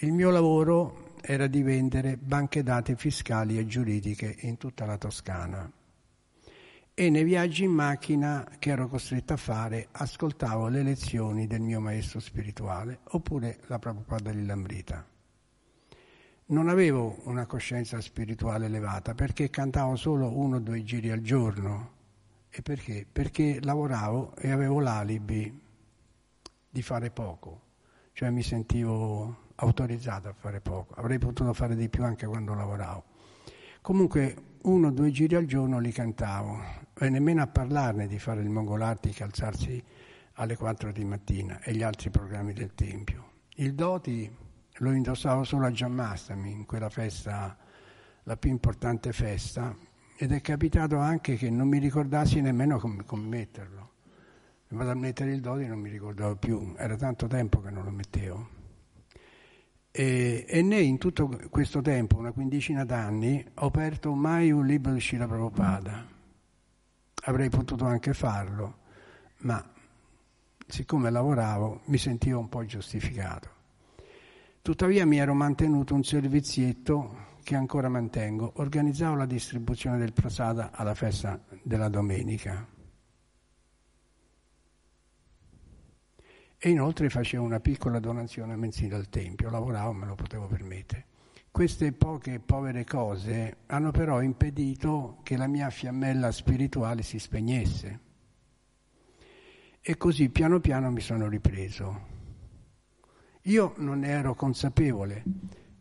Il 0.00 0.12
mio 0.12 0.30
lavoro 0.30 1.14
era 1.20 1.46
di 1.46 1.62
vendere 1.62 2.16
banche 2.16 2.62
date 2.62 2.96
fiscali 2.96 3.58
e 3.58 3.66
giuridiche 3.66 4.36
in 4.40 4.56
tutta 4.56 4.84
la 4.84 4.98
Toscana 4.98 5.70
e 6.98 7.10
nei 7.10 7.24
viaggi 7.24 7.64
in 7.64 7.72
macchina 7.72 8.48
che 8.58 8.70
ero 8.70 8.88
costretto 8.88 9.34
a 9.34 9.36
fare 9.36 9.88
ascoltavo 9.92 10.68
le 10.68 10.82
lezioni 10.82 11.46
del 11.46 11.60
mio 11.60 11.78
maestro 11.78 12.20
spirituale 12.20 13.00
oppure 13.10 13.58
la 13.66 13.78
Prabhupada 13.78 14.30
Lilambrita. 14.30 15.06
Non 16.46 16.70
avevo 16.70 17.20
una 17.24 17.44
coscienza 17.44 18.00
spirituale 18.00 18.64
elevata 18.64 19.14
perché 19.14 19.50
cantavo 19.50 19.94
solo 19.96 20.38
uno 20.38 20.56
o 20.56 20.60
due 20.60 20.82
giri 20.84 21.10
al 21.10 21.20
giorno. 21.20 21.90
E 22.48 22.62
perché? 22.62 23.06
Perché 23.12 23.60
lavoravo 23.60 24.34
e 24.36 24.50
avevo 24.50 24.80
l'alibi 24.80 25.60
di 26.70 26.80
fare 26.80 27.10
poco, 27.10 27.60
cioè 28.14 28.30
mi 28.30 28.42
sentivo 28.42 29.50
autorizzato 29.56 30.28
a 30.28 30.32
fare 30.32 30.62
poco. 30.62 30.94
Avrei 30.94 31.18
potuto 31.18 31.52
fare 31.52 31.76
di 31.76 31.90
più 31.90 32.04
anche 32.04 32.24
quando 32.26 32.54
lavoravo. 32.54 33.04
Comunque 33.82 34.34
uno 34.62 34.86
o 34.86 34.90
due 34.90 35.10
giri 35.10 35.34
al 35.34 35.44
giorno 35.44 35.78
li 35.78 35.92
cantavo 35.92 36.84
e 36.98 37.10
nemmeno 37.10 37.42
a 37.42 37.46
parlarne 37.46 38.06
di 38.06 38.18
fare 38.18 38.40
il 38.40 38.48
Mongolartic, 38.48 39.20
alzarsi 39.20 39.82
alle 40.34 40.56
4 40.56 40.92
di 40.92 41.04
mattina 41.04 41.60
e 41.60 41.74
gli 41.74 41.82
altri 41.82 42.10
programmi 42.10 42.54
del 42.54 42.74
Tempio. 42.74 43.32
Il 43.56 43.74
Doti 43.74 44.30
lo 44.78 44.92
indossavo 44.92 45.44
solo 45.44 45.66
a 45.66 45.70
Giammastami, 45.70 46.50
in 46.50 46.64
quella 46.64 46.88
festa, 46.88 47.56
la 48.22 48.36
più 48.36 48.50
importante 48.50 49.12
festa, 49.12 49.76
ed 50.16 50.32
è 50.32 50.40
capitato 50.40 50.96
anche 50.96 51.36
che 51.36 51.50
non 51.50 51.68
mi 51.68 51.78
ricordassi 51.78 52.40
nemmeno 52.40 52.78
come, 52.78 53.04
come 53.04 53.26
metterlo. 53.26 53.90
Mi 54.68 54.78
vado 54.78 54.90
a 54.90 54.94
mettere 54.94 55.32
il 55.32 55.40
Doti 55.40 55.64
e 55.64 55.68
non 55.68 55.78
mi 55.78 55.90
ricordavo 55.90 56.36
più, 56.36 56.74
era 56.78 56.96
tanto 56.96 57.26
tempo 57.26 57.60
che 57.60 57.70
non 57.70 57.84
lo 57.84 57.90
mettevo. 57.90 58.48
E, 59.90 60.44
e 60.48 60.62
né 60.62 60.80
in 60.80 60.96
tutto 60.96 61.28
questo 61.50 61.82
tempo, 61.82 62.16
una 62.16 62.32
quindicina 62.32 62.84
d'anni, 62.84 63.44
ho 63.54 63.66
aperto 63.66 64.14
mai 64.14 64.50
un 64.50 64.64
libro 64.66 64.92
di 64.92 65.00
Scila 65.00 65.26
Prabhupada 65.26 66.14
avrei 67.26 67.48
potuto 67.48 67.84
anche 67.84 68.12
farlo, 68.14 68.78
ma 69.38 69.64
siccome 70.66 71.10
lavoravo 71.10 71.82
mi 71.86 71.98
sentivo 71.98 72.38
un 72.38 72.48
po' 72.48 72.64
giustificato. 72.64 73.54
Tuttavia 74.62 75.06
mi 75.06 75.18
ero 75.18 75.34
mantenuto 75.34 75.94
un 75.94 76.02
servizietto 76.02 77.34
che 77.42 77.54
ancora 77.54 77.88
mantengo, 77.88 78.52
organizzavo 78.56 79.14
la 79.14 79.26
distribuzione 79.26 79.98
del 79.98 80.12
prasada 80.12 80.70
alla 80.72 80.94
festa 80.94 81.40
della 81.62 81.88
domenica. 81.88 82.66
E 86.58 86.70
inoltre 86.70 87.08
facevo 87.08 87.44
una 87.44 87.60
piccola 87.60 88.00
donazione 88.00 88.56
mensile 88.56 88.96
al 88.96 89.08
Tempio, 89.08 89.50
lavoravo, 89.50 89.92
me 89.92 90.06
lo 90.06 90.14
potevo 90.14 90.46
permettere. 90.46 91.06
Queste 91.56 91.92
poche 91.92 92.38
povere 92.38 92.84
cose 92.84 93.60
hanno 93.68 93.90
però 93.90 94.20
impedito 94.20 95.20
che 95.22 95.38
la 95.38 95.46
mia 95.46 95.70
fiammella 95.70 96.30
spirituale 96.30 97.00
si 97.00 97.18
spegnesse. 97.18 98.00
E 99.80 99.96
così 99.96 100.28
piano 100.28 100.60
piano 100.60 100.90
mi 100.90 101.00
sono 101.00 101.28
ripreso. 101.28 102.08
Io 103.44 103.72
non 103.78 104.00
ne 104.00 104.08
ero 104.08 104.34
consapevole, 104.34 105.24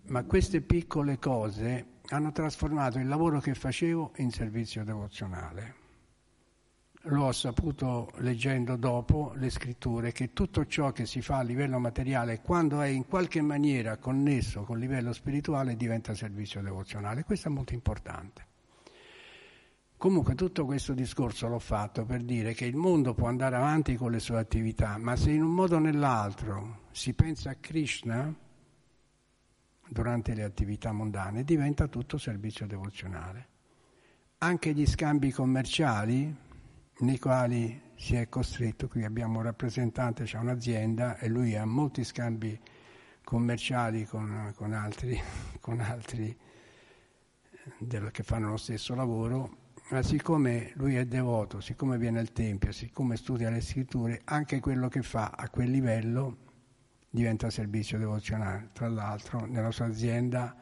ma 0.03 0.23
queste 0.23 0.61
piccole 0.61 1.19
cose 1.19 1.88
hanno 2.07 2.31
trasformato 2.31 2.97
il 2.97 3.09
lavoro 3.09 3.41
che 3.41 3.53
facevo 3.53 4.13
in 4.19 4.31
servizio 4.31 4.85
devozionale 4.85 5.83
lo 7.07 7.25
ho 7.25 7.31
saputo 7.31 8.11
leggendo 8.17 8.75
dopo 8.77 9.33
le 9.35 9.49
scritture, 9.49 10.11
che 10.11 10.33
tutto 10.33 10.65
ciò 10.65 10.91
che 10.91 11.05
si 11.05 11.21
fa 11.21 11.37
a 11.37 11.43
livello 11.43 11.77
materiale, 11.77 12.41
quando 12.41 12.81
è 12.81 12.87
in 12.87 13.05
qualche 13.05 13.41
maniera 13.41 13.97
connesso 13.97 14.63
con 14.63 14.77
il 14.77 14.83
livello 14.83 15.13
spirituale, 15.13 15.75
diventa 15.75 16.15
servizio 16.15 16.61
devozionale. 16.61 17.23
Questo 17.23 17.49
è 17.49 17.51
molto 17.51 17.73
importante. 17.73 18.53
Comunque 19.97 20.35
tutto 20.35 20.65
questo 20.65 20.93
discorso 20.93 21.47
l'ho 21.47 21.59
fatto 21.59 22.05
per 22.05 22.21
dire 22.23 22.53
che 22.53 22.65
il 22.65 22.75
mondo 22.75 23.13
può 23.13 23.27
andare 23.27 23.55
avanti 23.55 23.95
con 23.95 24.11
le 24.11 24.19
sue 24.19 24.37
attività, 24.37 24.97
ma 24.97 25.15
se 25.15 25.31
in 25.31 25.43
un 25.43 25.53
modo 25.53 25.77
o 25.77 25.79
nell'altro 25.79 26.83
si 26.91 27.13
pensa 27.13 27.51
a 27.51 27.55
Krishna 27.59 28.33
durante 29.87 30.33
le 30.33 30.43
attività 30.43 30.91
mondane, 30.91 31.43
diventa 31.43 31.87
tutto 31.87 32.17
servizio 32.17 32.65
devozionale. 32.65 33.47
Anche 34.39 34.73
gli 34.73 34.85
scambi 34.85 35.31
commerciali 35.31 36.43
nei 36.99 37.19
quali 37.19 37.81
si 37.95 38.15
è 38.15 38.29
costretto, 38.29 38.88
qui 38.88 39.03
abbiamo 39.03 39.39
un 39.39 39.43
rappresentante, 39.43 40.23
c'è 40.23 40.38
un'azienda 40.38 41.17
e 41.17 41.27
lui 41.27 41.55
ha 41.55 41.65
molti 41.65 42.03
scambi 42.03 42.58
commerciali 43.23 44.05
con, 44.05 44.53
con 44.55 44.71
altri, 44.71 45.19
con 45.60 45.81
altri 45.81 46.29
eh, 46.29 47.71
del, 47.79 48.12
che 48.12 48.23
fanno 48.23 48.49
lo 48.49 48.58
stesso 48.58 48.95
lavoro, 48.95 49.63
ma 49.89 50.01
siccome 50.03 50.71
lui 50.75 50.95
è 50.95 51.05
devoto, 51.05 51.60
siccome 51.60 51.97
viene 51.97 52.19
al 52.19 52.31
Tempio, 52.31 52.71
siccome 52.71 53.17
studia 53.17 53.49
le 53.49 53.62
scritture, 53.62 54.21
anche 54.25 54.60
quello 54.62 54.88
che 54.88 55.01
fa 55.01 55.34
a 55.36 55.49
quel 55.49 55.71
livello 55.71 56.38
diventa 57.10 57.49
servizio 57.49 57.97
devozionale. 57.97 58.69
Tra 58.71 58.88
l'altro 58.88 59.45
nella 59.45 59.71
sua 59.71 59.86
azienda 59.86 60.55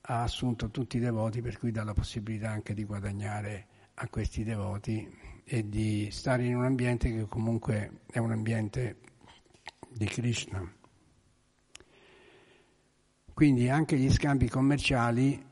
ha 0.00 0.22
assunto 0.22 0.70
tutti 0.70 0.96
i 0.96 1.00
devoti 1.00 1.40
per 1.42 1.58
cui 1.58 1.70
dà 1.70 1.84
la 1.84 1.92
possibilità 1.92 2.50
anche 2.50 2.74
di 2.74 2.84
guadagnare 2.84 3.66
a 3.94 4.08
questi 4.08 4.42
devoti 4.42 5.31
e 5.44 5.68
di 5.68 6.08
stare 6.10 6.44
in 6.44 6.56
un 6.56 6.64
ambiente 6.64 7.10
che 7.10 7.26
comunque 7.26 8.00
è 8.06 8.18
un 8.18 8.32
ambiente 8.32 8.98
di 9.88 10.06
Krishna. 10.06 10.80
Quindi 13.32 13.68
anche 13.68 13.96
gli 13.96 14.10
scambi 14.10 14.48
commerciali 14.48 15.50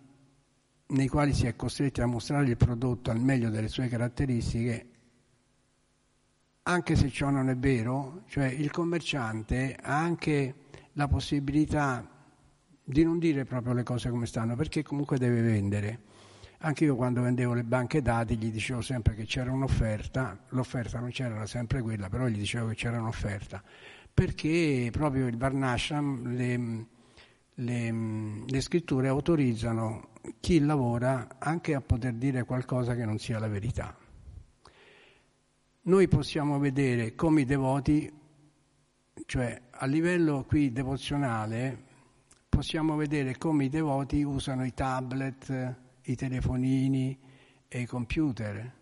nei 0.86 1.08
quali 1.08 1.32
si 1.32 1.46
è 1.46 1.56
costretti 1.56 2.00
a 2.00 2.06
mostrare 2.06 2.48
il 2.48 2.56
prodotto 2.56 3.10
al 3.10 3.20
meglio 3.20 3.50
delle 3.50 3.68
sue 3.68 3.88
caratteristiche, 3.88 4.88
anche 6.62 6.96
se 6.96 7.08
ciò 7.10 7.30
non 7.30 7.48
è 7.48 7.56
vero, 7.56 8.24
cioè 8.26 8.46
il 8.46 8.70
commerciante 8.70 9.76
ha 9.80 9.98
anche 9.98 10.54
la 10.94 11.08
possibilità 11.08 12.08
di 12.84 13.04
non 13.04 13.18
dire 13.18 13.44
proprio 13.44 13.72
le 13.72 13.82
cose 13.82 14.10
come 14.10 14.26
stanno, 14.26 14.56
perché 14.56 14.82
comunque 14.82 15.18
deve 15.18 15.40
vendere. 15.40 16.00
Anche 16.62 16.84
io 16.84 16.94
quando 16.94 17.22
vendevo 17.22 17.54
le 17.54 17.64
banche 17.64 18.02
dati 18.02 18.36
gli 18.36 18.50
dicevo 18.50 18.82
sempre 18.82 19.14
che 19.14 19.24
c'era 19.24 19.50
un'offerta, 19.50 20.38
l'offerta 20.48 20.98
non 20.98 21.08
c'era 21.08 21.46
sempre 21.46 21.80
quella, 21.80 22.10
però 22.10 22.26
gli 22.26 22.36
dicevo 22.36 22.68
che 22.68 22.74
c'era 22.74 23.00
un'offerta, 23.00 23.62
perché 24.12 24.90
proprio 24.92 25.26
il 25.26 25.38
Varnashram, 25.38 26.36
le, 26.36 26.86
le, 27.54 28.44
le 28.46 28.60
scritture 28.60 29.08
autorizzano 29.08 30.10
chi 30.38 30.58
lavora 30.58 31.36
anche 31.38 31.74
a 31.74 31.80
poter 31.80 32.12
dire 32.12 32.44
qualcosa 32.44 32.94
che 32.94 33.06
non 33.06 33.18
sia 33.18 33.38
la 33.38 33.48
verità. 33.48 33.96
Noi 35.82 36.08
possiamo 36.08 36.58
vedere 36.58 37.14
come 37.14 37.40
i 37.40 37.44
devoti, 37.46 38.12
cioè 39.24 39.62
a 39.70 39.86
livello 39.86 40.44
qui 40.46 40.72
devozionale, 40.72 41.84
possiamo 42.50 42.96
vedere 42.96 43.38
come 43.38 43.64
i 43.64 43.70
devoti 43.70 44.22
usano 44.22 44.66
i 44.66 44.74
tablet, 44.74 45.88
i 46.04 46.16
telefonini 46.16 47.18
e 47.68 47.80
i 47.80 47.86
computer. 47.86 48.78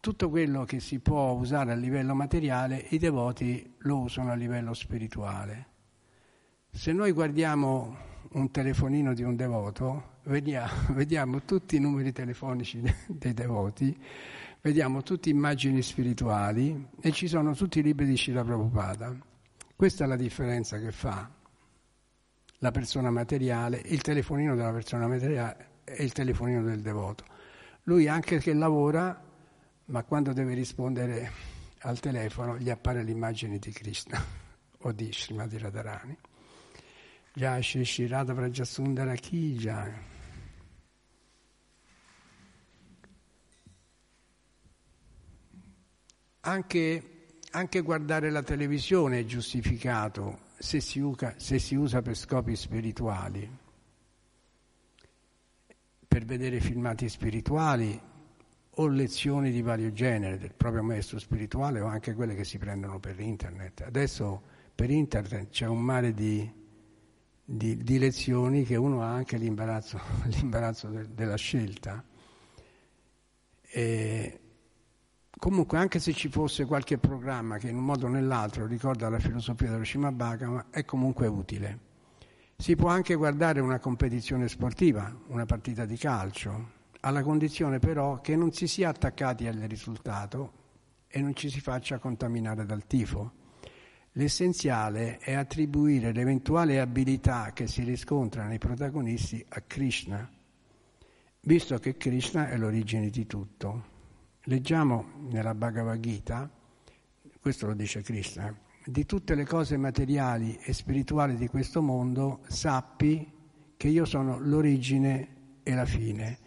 Tutto 0.00 0.30
quello 0.30 0.64
che 0.64 0.80
si 0.80 0.98
può 0.98 1.32
usare 1.32 1.72
a 1.72 1.76
livello 1.76 2.14
materiale, 2.14 2.86
i 2.88 2.98
devoti 2.98 3.74
lo 3.78 3.98
usano 3.98 4.30
a 4.30 4.34
livello 4.34 4.74
spirituale. 4.74 5.68
Se 6.70 6.92
noi 6.92 7.12
guardiamo 7.12 7.96
un 8.32 8.50
telefonino 8.50 9.12
di 9.12 9.22
un 9.22 9.36
devoto, 9.36 10.18
vediamo, 10.24 10.72
vediamo 10.94 11.42
tutti 11.42 11.76
i 11.76 11.80
numeri 11.80 12.12
telefonici 12.12 12.82
dei 13.06 13.34
devoti, 13.34 13.96
vediamo 14.62 15.02
tutte 15.02 15.28
immagini 15.28 15.82
spirituali 15.82 16.88
e 17.00 17.12
ci 17.12 17.28
sono 17.28 17.54
tutti 17.54 17.80
i 17.80 17.82
libri 17.82 18.06
di 18.06 18.16
Shila 18.16 18.42
Prabhupada. 18.42 19.16
Questa 19.76 20.04
è 20.04 20.06
la 20.06 20.16
differenza 20.16 20.78
che 20.78 20.92
fa 20.92 21.30
la 22.58 22.70
persona 22.70 23.10
materiale, 23.10 23.82
il 23.86 24.00
telefonino 24.00 24.54
della 24.54 24.72
persona 24.72 25.06
materiale 25.06 25.69
e 25.92 26.04
il 26.04 26.12
telefonino 26.12 26.62
del 26.62 26.80
devoto. 26.80 27.24
Lui 27.84 28.06
anche 28.06 28.38
che 28.38 28.52
lavora, 28.52 29.22
ma 29.86 30.04
quando 30.04 30.32
deve 30.32 30.54
rispondere 30.54 31.30
al 31.80 31.98
telefono 31.98 32.58
gli 32.58 32.70
appare 32.70 33.02
l'immagine 33.02 33.58
di 33.58 33.70
Krishna 33.72 34.22
o 34.78 34.92
di 34.92 35.10
Srimati 35.12 35.58
Radharani. 35.58 36.16
Jai 37.32 37.62
Shri 37.62 38.06
Radha 38.06 38.32
Vrajasundara 38.32 39.14
Ki 39.14 39.54
Jai. 39.54 39.92
Anche, 46.42 47.36
anche, 47.50 47.80
guardare 47.82 48.30
la 48.30 48.42
televisione 48.42 49.20
è 49.20 49.24
giustificato 49.24 50.48
se 50.58 50.80
si, 50.80 50.98
usa, 50.98 51.34
se 51.36 51.58
si 51.58 51.74
usa 51.74 52.00
per 52.00 52.16
scopi 52.16 52.56
spirituali 52.56 53.59
per 56.10 56.24
vedere 56.24 56.58
filmati 56.58 57.08
spirituali 57.08 57.96
o 58.68 58.86
lezioni 58.88 59.52
di 59.52 59.62
vario 59.62 59.92
genere 59.92 60.38
del 60.38 60.52
proprio 60.52 60.82
maestro 60.82 61.20
spirituale 61.20 61.78
o 61.78 61.86
anche 61.86 62.14
quelle 62.14 62.34
che 62.34 62.42
si 62.42 62.58
prendono 62.58 62.98
per 62.98 63.20
internet. 63.20 63.82
Adesso 63.82 64.42
per 64.74 64.90
internet 64.90 65.50
c'è 65.50 65.66
un 65.66 65.78
mare 65.80 66.12
di, 66.12 66.52
di, 67.44 67.76
di 67.76 67.98
lezioni 68.00 68.64
che 68.64 68.74
uno 68.74 69.02
ha 69.02 69.12
anche 69.12 69.36
l'imbarazzo, 69.36 70.00
l'imbarazzo 70.26 70.88
de, 70.88 71.14
della 71.14 71.36
scelta. 71.36 72.04
E 73.72 74.40
comunque 75.30 75.78
anche 75.78 76.00
se 76.00 76.12
ci 76.12 76.28
fosse 76.28 76.64
qualche 76.64 76.98
programma 76.98 77.58
che 77.58 77.68
in 77.68 77.76
un 77.76 77.84
modo 77.84 78.06
o 78.06 78.08
nell'altro 78.08 78.66
ricorda 78.66 79.08
la 79.08 79.20
filosofia 79.20 79.70
dello 79.70 79.84
Shimabhagama 79.84 80.70
è 80.70 80.84
comunque 80.84 81.28
utile. 81.28 81.89
Si 82.60 82.76
può 82.76 82.90
anche 82.90 83.14
guardare 83.14 83.60
una 83.60 83.78
competizione 83.78 84.46
sportiva, 84.46 85.10
una 85.28 85.46
partita 85.46 85.86
di 85.86 85.96
calcio, 85.96 86.72
alla 87.00 87.22
condizione 87.22 87.78
però 87.78 88.20
che 88.20 88.36
non 88.36 88.52
si 88.52 88.68
sia 88.68 88.90
attaccati 88.90 89.46
al 89.46 89.54
risultato 89.54 90.52
e 91.08 91.22
non 91.22 91.34
ci 91.34 91.48
si 91.48 91.58
faccia 91.62 91.98
contaminare 91.98 92.66
dal 92.66 92.86
tifo. 92.86 93.32
L'essenziale 94.12 95.16
è 95.20 95.32
attribuire 95.32 96.12
l'eventuale 96.12 96.80
abilità 96.80 97.52
che 97.54 97.66
si 97.66 97.82
riscontra 97.82 98.44
nei 98.44 98.58
protagonisti 98.58 99.42
a 99.48 99.62
Krishna, 99.62 100.30
visto 101.40 101.78
che 101.78 101.96
Krishna 101.96 102.50
è 102.50 102.58
l'origine 102.58 103.08
di 103.08 103.24
tutto. 103.24 103.84
Leggiamo 104.42 105.12
nella 105.30 105.54
Bhagavad 105.54 105.98
Gita, 105.98 106.50
questo 107.40 107.68
lo 107.68 107.74
dice 107.74 108.02
Krishna, 108.02 108.54
di 108.84 109.04
tutte 109.04 109.34
le 109.34 109.44
cose 109.44 109.76
materiali 109.76 110.58
e 110.62 110.72
spirituali 110.72 111.36
di 111.36 111.48
questo 111.48 111.82
mondo, 111.82 112.40
sappi 112.48 113.30
che 113.76 113.88
io 113.88 114.04
sono 114.04 114.38
l'origine 114.38 115.60
e 115.62 115.74
la 115.74 115.84
fine. 115.84 116.38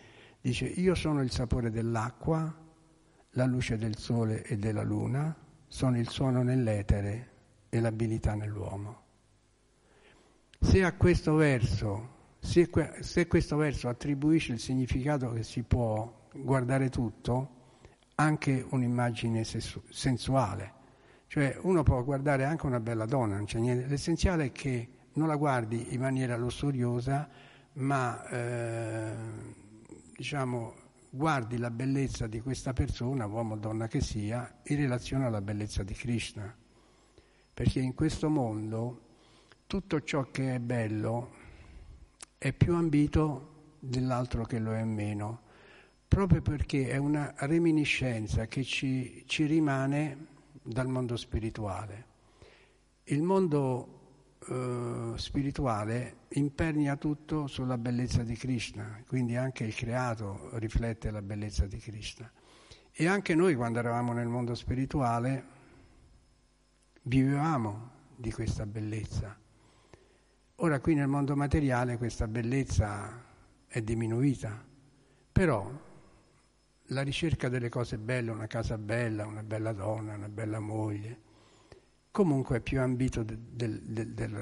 Dice, 0.41 0.65
io 0.65 0.95
sono 0.95 1.21
il 1.21 1.31
sapore 1.31 1.71
dell'acqua, 1.71 2.53
la 3.31 3.45
luce 3.45 3.77
del 3.77 3.97
sole 3.97 4.43
e 4.43 4.57
della 4.57 4.83
luna, 4.83 5.35
sono 5.67 5.97
il 5.97 6.09
suono 6.09 6.43
nell'etere 6.43 7.29
e 7.69 7.79
l'abilità 7.79 8.35
nell'uomo. 8.35 9.01
Se 10.59 10.83
a 10.83 10.93
questo 10.93 11.35
verso, 11.35 12.35
se, 12.39 12.69
se 12.99 13.27
questo 13.27 13.55
verso 13.55 13.89
attribuisce 13.89 14.53
il 14.53 14.59
significato 14.59 15.31
che 15.31 15.43
si 15.43 15.63
può 15.63 16.27
guardare 16.33 16.89
tutto, 16.89 17.61
anche 18.15 18.65
un'immagine 18.69 19.43
sensuale, 19.43 20.73
cioè 21.33 21.57
uno 21.61 21.81
può 21.81 22.03
guardare 22.03 22.43
anche 22.43 22.67
una 22.67 22.79
bella 22.79 23.05
donna. 23.05 23.41
L'essenziale 23.41 24.45
è 24.45 24.51
che 24.51 24.89
non 25.13 25.27
la 25.27 25.35
guardi 25.35 25.95
in 25.95 25.99
maniera 25.99 26.37
lussuriosa, 26.37 27.27
ma 27.73 28.23
eh, 28.27 29.15
diciamo 30.15 30.75
guardi 31.09 31.57
la 31.57 31.71
bellezza 31.71 32.27
di 32.27 32.39
questa 32.39 32.73
persona, 32.73 33.25
uomo 33.25 33.55
o 33.55 33.57
donna 33.57 33.87
che 33.87 33.99
sia, 33.99 34.59
in 34.65 34.75
relazione 34.75 35.25
alla 35.25 35.41
bellezza 35.41 35.81
di 35.81 35.95
Krishna. 35.95 36.55
Perché 37.51 37.79
in 37.79 37.95
questo 37.95 38.29
mondo 38.29 39.01
tutto 39.65 40.03
ciò 40.03 40.29
che 40.29 40.53
è 40.53 40.59
bello 40.59 41.31
è 42.37 42.53
più 42.53 42.75
ambito 42.75 43.77
dell'altro 43.79 44.45
che 44.45 44.59
lo 44.59 44.75
è 44.75 44.83
meno, 44.83 45.41
proprio 46.07 46.43
perché 46.43 46.89
è 46.89 46.97
una 46.97 47.33
reminiscenza 47.37 48.45
che 48.45 48.63
ci, 48.63 49.23
ci 49.25 49.45
rimane 49.45 50.32
dal 50.63 50.87
mondo 50.87 51.15
spirituale. 51.17 52.11
Il 53.05 53.21
mondo 53.21 53.99
eh, 54.47 55.13
spirituale 55.15 56.17
impernia 56.29 56.95
tutto 56.95 57.47
sulla 57.47 57.77
bellezza 57.77 58.23
di 58.23 58.35
Krishna, 58.35 59.03
quindi 59.07 59.35
anche 59.35 59.63
il 59.65 59.75
creato 59.75 60.49
riflette 60.53 61.11
la 61.11 61.21
bellezza 61.21 61.65
di 61.65 61.77
Krishna. 61.77 62.31
E 62.91 63.07
anche 63.07 63.35
noi 63.35 63.55
quando 63.55 63.79
eravamo 63.79 64.13
nel 64.13 64.27
mondo 64.27 64.55
spirituale 64.55 65.45
vivevamo 67.03 67.91
di 68.15 68.31
questa 68.31 68.65
bellezza. 68.65 69.37
Ora 70.57 70.79
qui 70.79 70.93
nel 70.93 71.07
mondo 71.07 71.35
materiale 71.35 71.97
questa 71.97 72.27
bellezza 72.27 73.21
è 73.67 73.81
diminuita, 73.81 74.63
però 75.31 75.69
la 76.87 77.01
ricerca 77.01 77.49
delle 77.49 77.69
cose 77.69 77.97
belle, 77.97 78.31
una 78.31 78.47
casa 78.47 78.77
bella, 78.77 79.25
una 79.25 79.43
bella 79.43 79.71
donna, 79.71 80.15
una 80.15 80.29
bella 80.29 80.59
moglie, 80.59 81.21
comunque 82.11 82.57
è 82.57 82.59
più 82.61 82.79
ambito 82.79 83.23
del, 83.23 83.37
del, 83.37 83.81
del, 83.81 84.33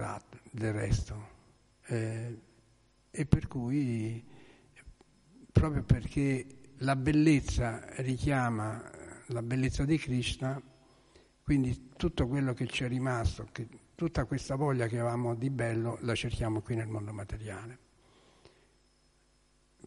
del, 0.52 0.74
resto. 0.74 1.30
Eh, 1.86 2.39
e 3.12 3.26
per 3.26 3.48
cui, 3.48 4.24
proprio 5.52 5.84
perché 5.84 6.46
la 6.78 6.96
bellezza 6.96 7.86
richiama 8.02 9.00
la 9.28 9.42
bellezza 9.42 9.86
di 9.86 9.98
Krishna, 9.98 10.62
quindi 11.44 11.89
tutto 11.96 12.28
quello 12.28 12.54
che 12.54 12.68
ci 12.68 12.84
è 12.84 12.88
rimasto, 12.88 13.48
che, 13.52 13.68
tutta 13.96 14.26
questa 14.26 14.56
voglia 14.56 14.88
che 14.88 15.00
avevamo 15.00 15.36
di 15.36 15.50
bello, 15.50 15.98
la 16.02 16.16
cerchiamo 16.16 16.62
qui 16.62 16.76
nel 16.76 16.88
mondo 16.88 17.14
materiale. 17.14 17.89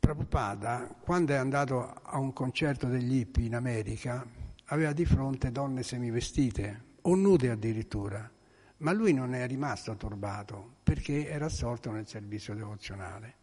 Prabhupada, 0.05 0.95
quando 1.01 1.33
è 1.33 1.37
andato 1.37 1.95
a 2.03 2.19
un 2.19 2.35
concerto 2.35 2.89
degli 2.89 3.21
hippie 3.21 3.47
in 3.47 3.55
America, 3.55 4.23
aveva 4.67 4.93
di 4.93 5.07
fronte 5.07 5.51
donne 5.51 5.83
semivestite, 5.83 6.83
o 7.01 7.15
nude 7.15 7.49
addirittura, 7.49 8.31
ma 8.79 8.93
lui 8.93 9.15
non 9.15 9.33
è 9.33 9.47
rimasto 9.47 9.97
turbato 9.97 10.75
perché 10.83 11.27
era 11.27 11.47
assorto 11.47 11.91
nel 11.91 12.07
servizio 12.07 12.55
devozionale. 12.55 13.37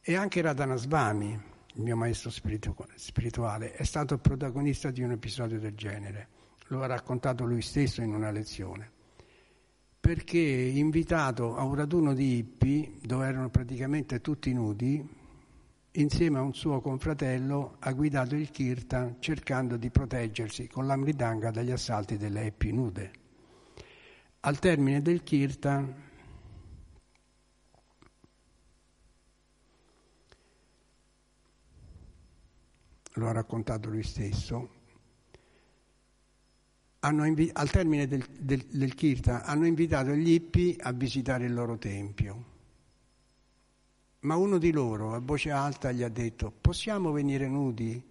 E 0.00 0.14
anche 0.14 0.40
Radhanasvami, 0.40 1.42
il 1.74 1.82
mio 1.82 1.96
maestro 1.96 2.30
spiritu- 2.30 2.86
spirituale, 2.94 3.72
è 3.72 3.82
stato 3.82 4.18
protagonista 4.18 4.92
di 4.92 5.02
un 5.02 5.10
episodio 5.10 5.58
del 5.58 5.74
genere. 5.74 6.28
Lo 6.68 6.80
ha 6.84 6.86
raccontato 6.86 7.44
lui 7.44 7.60
stesso 7.60 8.02
in 8.02 8.14
una 8.14 8.30
lezione. 8.30 8.88
Perché 9.98 10.38
invitato 10.38 11.56
a 11.56 11.64
un 11.64 11.74
raduno 11.74 12.14
di 12.14 12.36
hippie, 12.36 12.98
dove 13.00 13.26
erano 13.26 13.50
praticamente 13.50 14.20
tutti 14.20 14.52
nudi, 14.52 15.20
insieme 15.92 16.38
a 16.38 16.42
un 16.42 16.54
suo 16.54 16.80
confratello, 16.80 17.76
ha 17.80 17.92
guidato 17.92 18.34
il 18.34 18.50
Kirtan 18.50 19.16
cercando 19.20 19.76
di 19.76 19.90
proteggersi 19.90 20.68
con 20.68 20.86
la 20.86 20.96
Mridanga 20.96 21.50
dagli 21.50 21.70
assalti 21.70 22.16
delle 22.16 22.44
Epi 22.46 22.72
nude. 22.72 23.10
Al 24.40 24.58
termine 24.58 25.02
del 25.02 25.22
Kirtan 25.22 25.94
lo 33.14 33.28
ha 33.28 33.32
raccontato 33.32 33.90
lui 33.90 34.02
stesso, 34.02 34.80
invi- 37.02 37.50
al 37.52 37.70
termine 37.70 38.06
del, 38.06 38.24
del, 38.38 38.64
del 38.64 38.94
Kirtan 38.94 39.42
hanno 39.44 39.66
invitato 39.66 40.12
gli 40.12 40.30
Ippi 40.30 40.76
a 40.80 40.92
visitare 40.92 41.44
il 41.44 41.52
loro 41.52 41.76
tempio 41.76 42.51
ma 44.22 44.36
uno 44.36 44.58
di 44.58 44.72
loro 44.72 45.14
a 45.14 45.20
voce 45.20 45.50
alta 45.50 45.92
gli 45.92 46.02
ha 46.02 46.08
detto 46.08 46.52
possiamo 46.60 47.12
venire 47.12 47.48
nudi? 47.48 48.10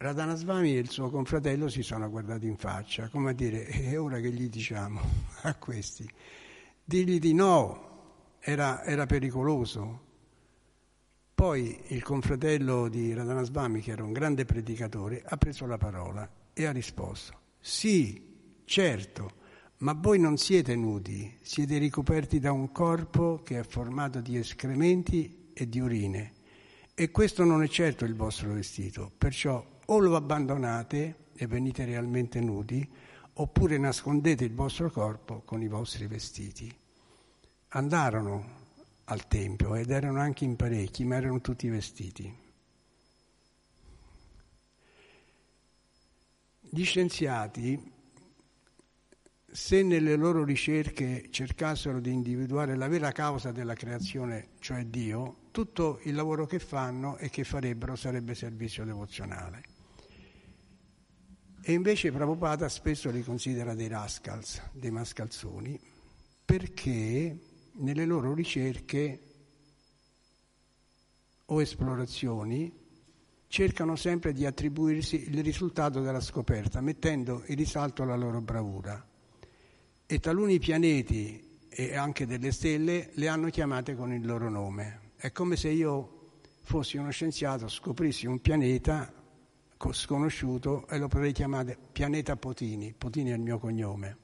Radhanasvami 0.00 0.76
e 0.76 0.78
il 0.78 0.90
suo 0.90 1.10
confratello 1.10 1.68
si 1.68 1.82
sono 1.82 2.08
guardati 2.08 2.46
in 2.46 2.56
faccia, 2.56 3.08
come 3.08 3.30
a 3.30 3.32
dire, 3.32 3.66
e 3.66 3.96
ora 3.96 4.20
che 4.20 4.30
gli 4.30 4.48
diciamo 4.48 5.00
a 5.42 5.54
questi? 5.56 6.08
Digli 6.84 7.18
di 7.18 7.34
no, 7.34 8.36
era, 8.38 8.84
era 8.84 9.06
pericoloso. 9.06 10.06
Poi 11.34 11.82
il 11.88 12.02
confratello 12.02 12.88
di 12.88 13.12
Radhanasvami, 13.12 13.80
che 13.80 13.90
era 13.90 14.04
un 14.04 14.12
grande 14.12 14.44
predicatore, 14.44 15.22
ha 15.24 15.36
preso 15.36 15.66
la 15.66 15.78
parola 15.78 16.28
e 16.52 16.64
ha 16.64 16.72
risposto, 16.72 17.40
sì, 17.58 18.60
certo, 18.64 19.32
ma 19.78 19.92
voi 19.92 20.18
non 20.18 20.36
siete 20.38 20.74
nudi, 20.74 21.36
siete 21.40 21.78
ricoperti 21.78 22.40
da 22.40 22.50
un 22.50 22.72
corpo 22.72 23.42
che 23.44 23.60
è 23.60 23.62
formato 23.62 24.20
di 24.20 24.36
escrementi 24.36 25.50
e 25.52 25.68
di 25.68 25.78
urine. 25.78 26.32
E 26.94 27.10
questo 27.12 27.44
non 27.44 27.62
è 27.62 27.68
certo 27.68 28.04
il 28.04 28.16
vostro 28.16 28.52
vestito, 28.52 29.12
perciò 29.16 29.64
o 29.84 29.98
lo 29.98 30.16
abbandonate 30.16 31.26
e 31.32 31.46
venite 31.46 31.84
realmente 31.84 32.40
nudi, 32.40 32.86
oppure 33.34 33.78
nascondete 33.78 34.44
il 34.44 34.52
vostro 34.52 34.90
corpo 34.90 35.42
con 35.44 35.62
i 35.62 35.68
vostri 35.68 36.08
vestiti. 36.08 36.74
Andarono 37.68 38.56
al 39.04 39.28
Tempio 39.28 39.76
ed 39.76 39.90
erano 39.90 40.18
anche 40.18 40.44
in 40.44 40.56
parecchi, 40.56 41.04
ma 41.04 41.16
erano 41.16 41.40
tutti 41.40 41.68
vestiti. 41.68 42.34
Gli 46.70 46.84
scienziati 46.84 47.96
se 49.50 49.82
nelle 49.82 50.14
loro 50.16 50.44
ricerche 50.44 51.28
cercassero 51.30 52.00
di 52.00 52.12
individuare 52.12 52.76
la 52.76 52.86
vera 52.86 53.12
causa 53.12 53.50
della 53.50 53.74
creazione, 53.74 54.50
cioè 54.58 54.84
Dio, 54.84 55.46
tutto 55.50 56.00
il 56.02 56.14
lavoro 56.14 56.46
che 56.46 56.58
fanno 56.58 57.16
e 57.16 57.30
che 57.30 57.44
farebbero 57.44 57.96
sarebbe 57.96 58.34
servizio 58.34 58.84
devozionale. 58.84 59.62
E 61.62 61.72
invece 61.72 62.12
Prabhupada 62.12 62.68
spesso 62.68 63.10
li 63.10 63.22
considera 63.22 63.74
dei 63.74 63.88
rascals, 63.88 64.60
dei 64.72 64.90
mascalzoni, 64.90 65.80
perché 66.44 67.38
nelle 67.72 68.04
loro 68.04 68.34
ricerche 68.34 69.22
o 71.46 71.60
esplorazioni 71.60 72.86
cercano 73.46 73.96
sempre 73.96 74.34
di 74.34 74.44
attribuirsi 74.44 75.30
il 75.30 75.42
risultato 75.42 76.02
della 76.02 76.20
scoperta, 76.20 76.82
mettendo 76.82 77.42
in 77.46 77.56
risalto 77.56 78.04
la 78.04 78.16
loro 78.16 78.42
bravura 78.42 79.07
e 80.10 80.20
taluni 80.20 80.58
pianeti 80.58 81.58
e 81.68 81.94
anche 81.94 82.24
delle 82.24 82.50
stelle 82.50 83.10
le 83.12 83.28
hanno 83.28 83.50
chiamate 83.50 83.94
con 83.94 84.10
il 84.10 84.24
loro 84.24 84.48
nome. 84.48 85.12
È 85.16 85.30
come 85.32 85.54
se 85.54 85.68
io 85.68 86.40
fossi 86.62 86.96
uno 86.96 87.10
scienziato, 87.10 87.68
scoprissi 87.68 88.26
un 88.26 88.40
pianeta 88.40 89.12
sconosciuto 89.92 90.88
e 90.88 90.96
lo 90.96 91.08
potrei 91.08 91.32
chiamare 91.32 91.76
pianeta 91.92 92.36
Potini, 92.36 92.94
Potini 92.94 93.30
è 93.30 93.34
il 93.34 93.40
mio 93.40 93.58
cognome, 93.58 94.16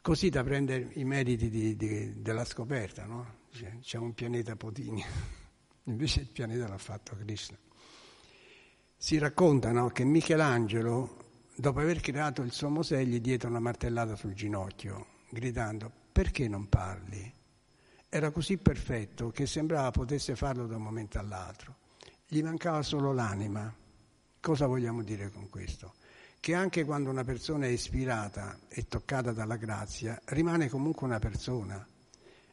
così 0.00 0.28
da 0.28 0.44
prendere 0.44 0.88
i 0.94 1.04
meriti 1.04 1.50
di, 1.50 1.74
di, 1.74 2.22
della 2.22 2.44
scoperta, 2.44 3.06
no? 3.06 3.42
C'è 3.80 3.98
un 3.98 4.14
pianeta 4.14 4.54
Potini, 4.54 5.04
invece 5.84 6.20
il 6.20 6.28
pianeta 6.28 6.68
l'ha 6.68 6.78
fatto 6.78 7.16
Krishna. 7.16 7.58
Si 8.96 9.18
racconta 9.18 9.72
no, 9.72 9.88
che 9.88 10.04
Michelangelo 10.04 11.23
dopo 11.56 11.80
aver 11.80 12.00
creato 12.00 12.42
il 12.42 12.52
suo 12.52 12.68
Mosè, 12.68 13.02
gli 13.04 13.20
diede 13.20 13.46
una 13.46 13.60
martellata 13.60 14.16
sul 14.16 14.34
ginocchio, 14.34 15.06
gridando 15.30 15.90
perché 16.12 16.48
non 16.48 16.68
parli? 16.68 17.32
Era 18.08 18.30
così 18.30 18.58
perfetto 18.58 19.30
che 19.30 19.46
sembrava 19.46 19.90
potesse 19.90 20.36
farlo 20.36 20.66
da 20.66 20.76
un 20.76 20.82
momento 20.82 21.18
all'altro. 21.18 21.76
Gli 22.26 22.42
mancava 22.42 22.82
solo 22.82 23.12
l'anima. 23.12 23.74
Cosa 24.40 24.66
vogliamo 24.66 25.02
dire 25.02 25.30
con 25.30 25.48
questo? 25.48 25.94
Che 26.38 26.54
anche 26.54 26.84
quando 26.84 27.10
una 27.10 27.24
persona 27.24 27.66
è 27.66 27.70
ispirata 27.70 28.58
e 28.68 28.86
toccata 28.86 29.32
dalla 29.32 29.56
grazia, 29.56 30.20
rimane 30.26 30.68
comunque 30.68 31.06
una 31.06 31.18
persona. 31.18 31.84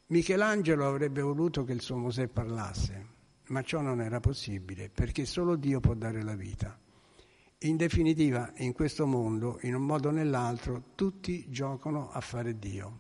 Michelangelo 0.08 0.88
avrebbe 0.88 1.22
voluto 1.22 1.64
che 1.64 1.74
il 1.74 1.82
suo 1.82 1.98
Mosè 1.98 2.28
parlasse, 2.28 3.06
ma 3.48 3.62
ciò 3.62 3.82
non 3.82 4.02
era 4.02 4.20
possibile 4.20 4.90
perché 4.90 5.26
solo 5.26 5.56
Dio 5.56 5.80
può 5.80 5.94
dare 5.94 6.24
la 6.24 6.36
vita. 6.36 6.78
In 7.64 7.78
definitiva, 7.78 8.52
in 8.56 8.74
questo 8.74 9.06
mondo, 9.06 9.60
in 9.62 9.76
un 9.76 9.84
modo 9.84 10.08
o 10.08 10.12
nell'altro, 10.12 10.94
tutti 10.96 11.46
giocano 11.52 12.10
a 12.10 12.20
fare 12.20 12.58
Dio. 12.58 13.00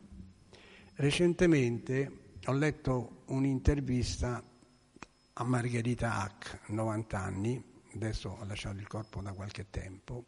Recentemente 0.98 2.36
ho 2.46 2.54
letto 2.54 3.24
un'intervista 3.28 4.44
a 5.34 5.44
Margherita 5.44 6.14
Hack, 6.22 6.70
90 6.70 7.20
anni, 7.20 7.64
adesso 7.96 8.38
ha 8.40 8.46
lasciato 8.46 8.78
il 8.78 8.86
corpo 8.86 9.20
da 9.24 9.34
qualche 9.34 9.72
tempo. 9.72 10.26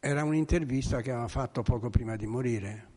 Era 0.00 0.24
un'intervista 0.24 1.00
che 1.00 1.10
aveva 1.10 1.28
fatto 1.28 1.62
poco 1.62 1.88
prima 1.88 2.16
di 2.16 2.26
morire. 2.26 2.90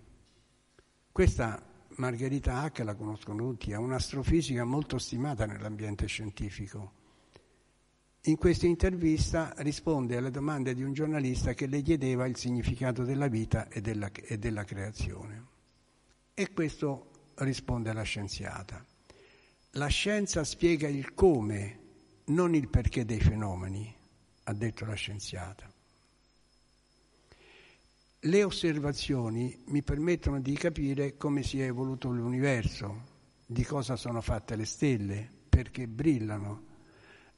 Questa 1.14 1.66
Margherita 1.96 2.58
Hack, 2.58 2.80
la 2.80 2.96
conoscono 2.96 3.38
tutti, 3.38 3.72
è 3.72 3.78
un'astrofisica 3.78 4.66
molto 4.66 4.98
stimata 4.98 5.46
nell'ambiente 5.46 6.08
scientifico 6.08 7.00
in 8.26 8.38
questa 8.38 8.68
intervista 8.68 9.52
risponde 9.58 10.16
alle 10.16 10.30
domande 10.30 10.76
di 10.76 10.84
un 10.84 10.94
giornalista 10.94 11.54
che 11.56 11.66
le 11.66 11.82
chiedeva 11.82 12.28
il 12.28 12.38
significato 12.38 13.04
della 13.04 13.28
vita 13.28 13.68
e 13.68 13.82
della, 13.82 14.12
e 14.12 14.38
della 14.38 14.64
creazione. 14.64 15.46
E 16.36 16.54
questo 16.54 17.32
risponde 17.36 17.92
la 17.94 18.04
scienziata. 18.04 18.86
La 19.72 19.88
scienza 19.88 20.44
spiega 20.44 20.88
il 20.88 21.16
come, 21.16 21.80
non 22.26 22.54
il 22.54 22.68
perché 22.68 23.06
dei 23.06 23.20
fenomeni, 23.20 23.92
ha 24.44 24.54
detto 24.54 24.86
la 24.86 24.94
scienziata. 24.94 25.72
Le 28.20 28.44
osservazioni 28.44 29.64
mi 29.68 29.82
permettono 29.82 30.40
di 30.40 30.54
capire 30.54 31.18
come 31.18 31.42
si 31.42 31.60
è 31.60 31.66
evoluto 31.66 32.12
l'universo, 32.12 33.10
di 33.48 33.64
cosa 33.64 33.96
sono 33.96 34.22
fatte 34.22 34.56
le 34.56 34.66
stelle, 34.66 35.28
perché 35.50 35.88
brillano, 35.88 36.70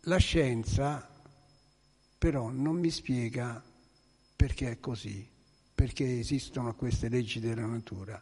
la 0.05 0.17
scienza 0.17 1.09
però 2.17 2.49
non 2.49 2.77
mi 2.77 2.89
spiega 2.89 3.61
perché 4.35 4.71
è 4.71 4.79
così, 4.79 5.27
perché 5.73 6.19
esistono 6.19 6.75
queste 6.75 7.09
leggi 7.09 7.39
della 7.39 7.65
natura. 7.65 8.21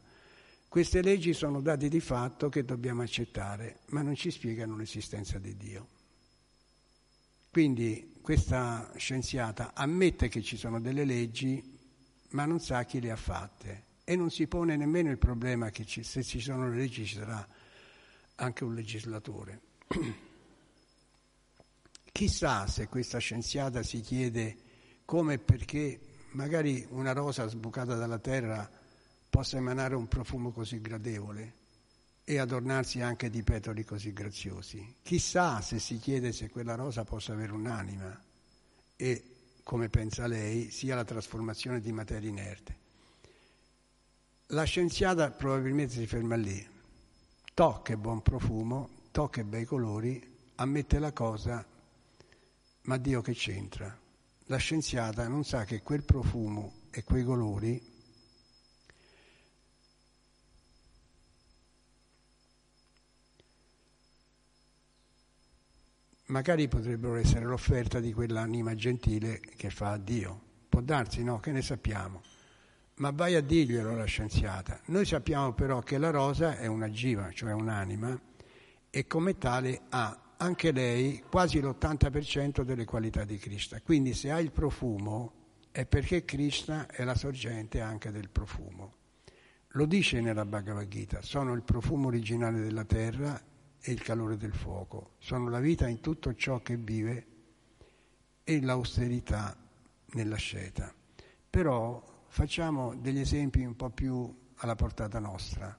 Queste 0.67 1.01
leggi 1.01 1.33
sono 1.33 1.61
dati 1.61 1.89
di 1.89 1.99
fatto 1.99 2.49
che 2.49 2.63
dobbiamo 2.63 3.01
accettare, 3.01 3.79
ma 3.87 4.01
non 4.01 4.15
ci 4.15 4.31
spiegano 4.31 4.75
l'esistenza 4.77 5.37
di 5.37 5.55
Dio. 5.57 5.87
Quindi 7.49 8.13
questa 8.21 8.91
scienziata 8.95 9.73
ammette 9.73 10.29
che 10.29 10.41
ci 10.41 10.57
sono 10.57 10.79
delle 10.79 11.03
leggi, 11.03 11.77
ma 12.29 12.45
non 12.45 12.59
sa 12.59 12.85
chi 12.85 13.01
le 13.01 13.11
ha 13.11 13.15
fatte 13.15 13.83
e 14.03 14.15
non 14.15 14.29
si 14.29 14.47
pone 14.47 14.75
nemmeno 14.77 15.11
il 15.11 15.17
problema 15.17 15.69
che 15.69 15.85
ci, 15.85 16.03
se 16.03 16.23
ci 16.23 16.39
sono 16.39 16.69
le 16.69 16.75
leggi 16.75 17.05
ci 17.05 17.15
sarà 17.15 17.45
anche 18.35 18.63
un 18.63 18.73
legislatore. 18.73 19.61
Chissà 22.11 22.67
se 22.67 22.87
questa 22.87 23.17
scienziata 23.17 23.81
si 23.83 24.01
chiede 24.01 24.57
come 25.05 25.33
e 25.33 25.39
perché 25.39 25.99
magari 26.31 26.85
una 26.89 27.13
rosa 27.13 27.47
sbucata 27.47 27.95
dalla 27.95 28.19
terra 28.19 28.69
possa 29.29 29.57
emanare 29.57 29.95
un 29.95 30.07
profumo 30.07 30.51
così 30.51 30.81
gradevole 30.81 31.59
e 32.23 32.37
adornarsi 32.37 33.01
anche 33.01 33.29
di 33.29 33.41
petali 33.43 33.83
così 33.83 34.13
graziosi. 34.13 34.97
Chissà 35.01 35.61
se 35.61 35.79
si 35.79 35.97
chiede 35.99 36.31
se 36.31 36.49
quella 36.49 36.75
rosa 36.75 37.03
possa 37.03 37.33
avere 37.33 37.53
un'anima 37.53 38.21
e, 38.95 39.23
come 39.63 39.89
pensa 39.89 40.27
lei, 40.27 40.69
sia 40.69 40.95
la 40.95 41.05
trasformazione 41.05 41.79
di 41.79 41.91
materia 41.91 42.29
inerte. 42.29 42.77
La 44.47 44.63
scienziata 44.63 45.31
probabilmente 45.31 45.93
si 45.93 46.05
ferma 46.05 46.35
lì, 46.35 46.65
tocca 47.53 47.95
buon 47.95 48.21
profumo, 48.21 48.89
tocca 49.11 49.43
bei 49.43 49.65
colori, 49.65 50.21
ammette 50.55 50.99
la 50.99 51.13
cosa 51.13 51.65
ma 52.83 52.97
Dio 52.97 53.21
che 53.21 53.33
c'entra? 53.33 53.97
La 54.45 54.57
scienziata 54.57 55.27
non 55.27 55.43
sa 55.43 55.63
che 55.65 55.81
quel 55.81 56.03
profumo 56.03 56.73
e 56.91 57.03
quei 57.03 57.23
colori 57.23 57.91
magari 66.31 66.67
potrebbero 66.67 67.15
essere 67.15 67.45
l'offerta 67.45 67.99
di 67.99 68.13
quell'anima 68.13 68.73
gentile 68.73 69.39
che 69.39 69.69
fa 69.69 69.91
a 69.91 69.97
Dio. 69.97 70.49
Può 70.67 70.81
darsi, 70.81 71.23
no? 71.23 71.39
Che 71.39 71.51
ne 71.51 71.61
sappiamo? 71.61 72.21
Ma 72.95 73.11
vai 73.11 73.35
a 73.35 73.41
dirglielo 73.41 73.91
alla 73.91 74.05
scienziata. 74.05 74.79
Noi 74.85 75.05
sappiamo 75.05 75.53
però 75.53 75.79
che 75.81 75.97
la 75.97 76.09
rosa 76.09 76.57
è 76.57 76.65
una 76.67 76.89
giva, 76.89 77.31
cioè 77.31 77.51
un'anima, 77.51 78.19
e 78.89 79.07
come 79.07 79.37
tale 79.37 79.81
ha 79.89 80.30
anche 80.41 80.71
lei 80.71 81.23
quasi 81.29 81.61
l'80% 81.61 82.63
delle 82.63 82.85
qualità 82.85 83.23
di 83.23 83.37
Krishna. 83.37 83.79
Quindi 83.81 84.13
se 84.13 84.31
ha 84.31 84.39
il 84.39 84.51
profumo 84.51 85.33
è 85.71 85.85
perché 85.85 86.25
Krishna 86.25 86.87
è 86.87 87.03
la 87.03 87.15
sorgente 87.15 87.79
anche 87.79 88.11
del 88.11 88.29
profumo. 88.29 88.95
Lo 89.75 89.85
dice 89.85 90.19
nella 90.19 90.43
Bhagavad 90.43 90.87
Gita, 90.87 91.21
sono 91.21 91.53
il 91.53 91.61
profumo 91.61 92.07
originale 92.07 92.59
della 92.59 92.83
terra 92.83 93.39
e 93.79 93.91
il 93.91 94.01
calore 94.01 94.35
del 94.35 94.53
fuoco, 94.53 95.11
sono 95.19 95.47
la 95.47 95.59
vita 95.59 95.87
in 95.87 96.01
tutto 96.01 96.33
ciò 96.33 96.59
che 96.61 96.75
vive 96.75 97.27
e 98.43 98.61
l'austerità 98.61 99.55
nella 100.13 100.35
sceta. 100.37 100.93
Però 101.49 102.03
facciamo 102.27 102.95
degli 102.95 103.19
esempi 103.19 103.63
un 103.63 103.75
po' 103.75 103.91
più 103.91 104.35
alla 104.55 104.75
portata 104.75 105.19
nostra. 105.19 105.77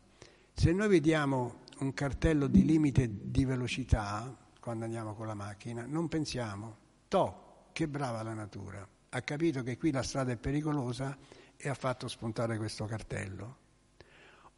Se 0.52 0.72
noi 0.72 0.88
vediamo 0.88 1.62
un 1.80 1.92
cartello 1.92 2.46
di 2.46 2.64
limite 2.64 3.10
di 3.10 3.44
velocità, 3.44 4.41
quando 4.62 4.84
andiamo 4.84 5.14
con 5.14 5.26
la 5.26 5.34
macchina, 5.34 5.84
non 5.86 6.06
pensiamo, 6.06 6.76
to, 7.08 7.70
che 7.72 7.88
brava 7.88 8.22
la 8.22 8.32
natura, 8.32 8.86
ha 9.08 9.20
capito 9.22 9.64
che 9.64 9.76
qui 9.76 9.90
la 9.90 10.04
strada 10.04 10.30
è 10.30 10.36
pericolosa 10.36 11.18
e 11.56 11.68
ha 11.68 11.74
fatto 11.74 12.06
spuntare 12.06 12.56
questo 12.58 12.84
cartello. 12.84 13.56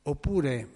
Oppure 0.03 0.69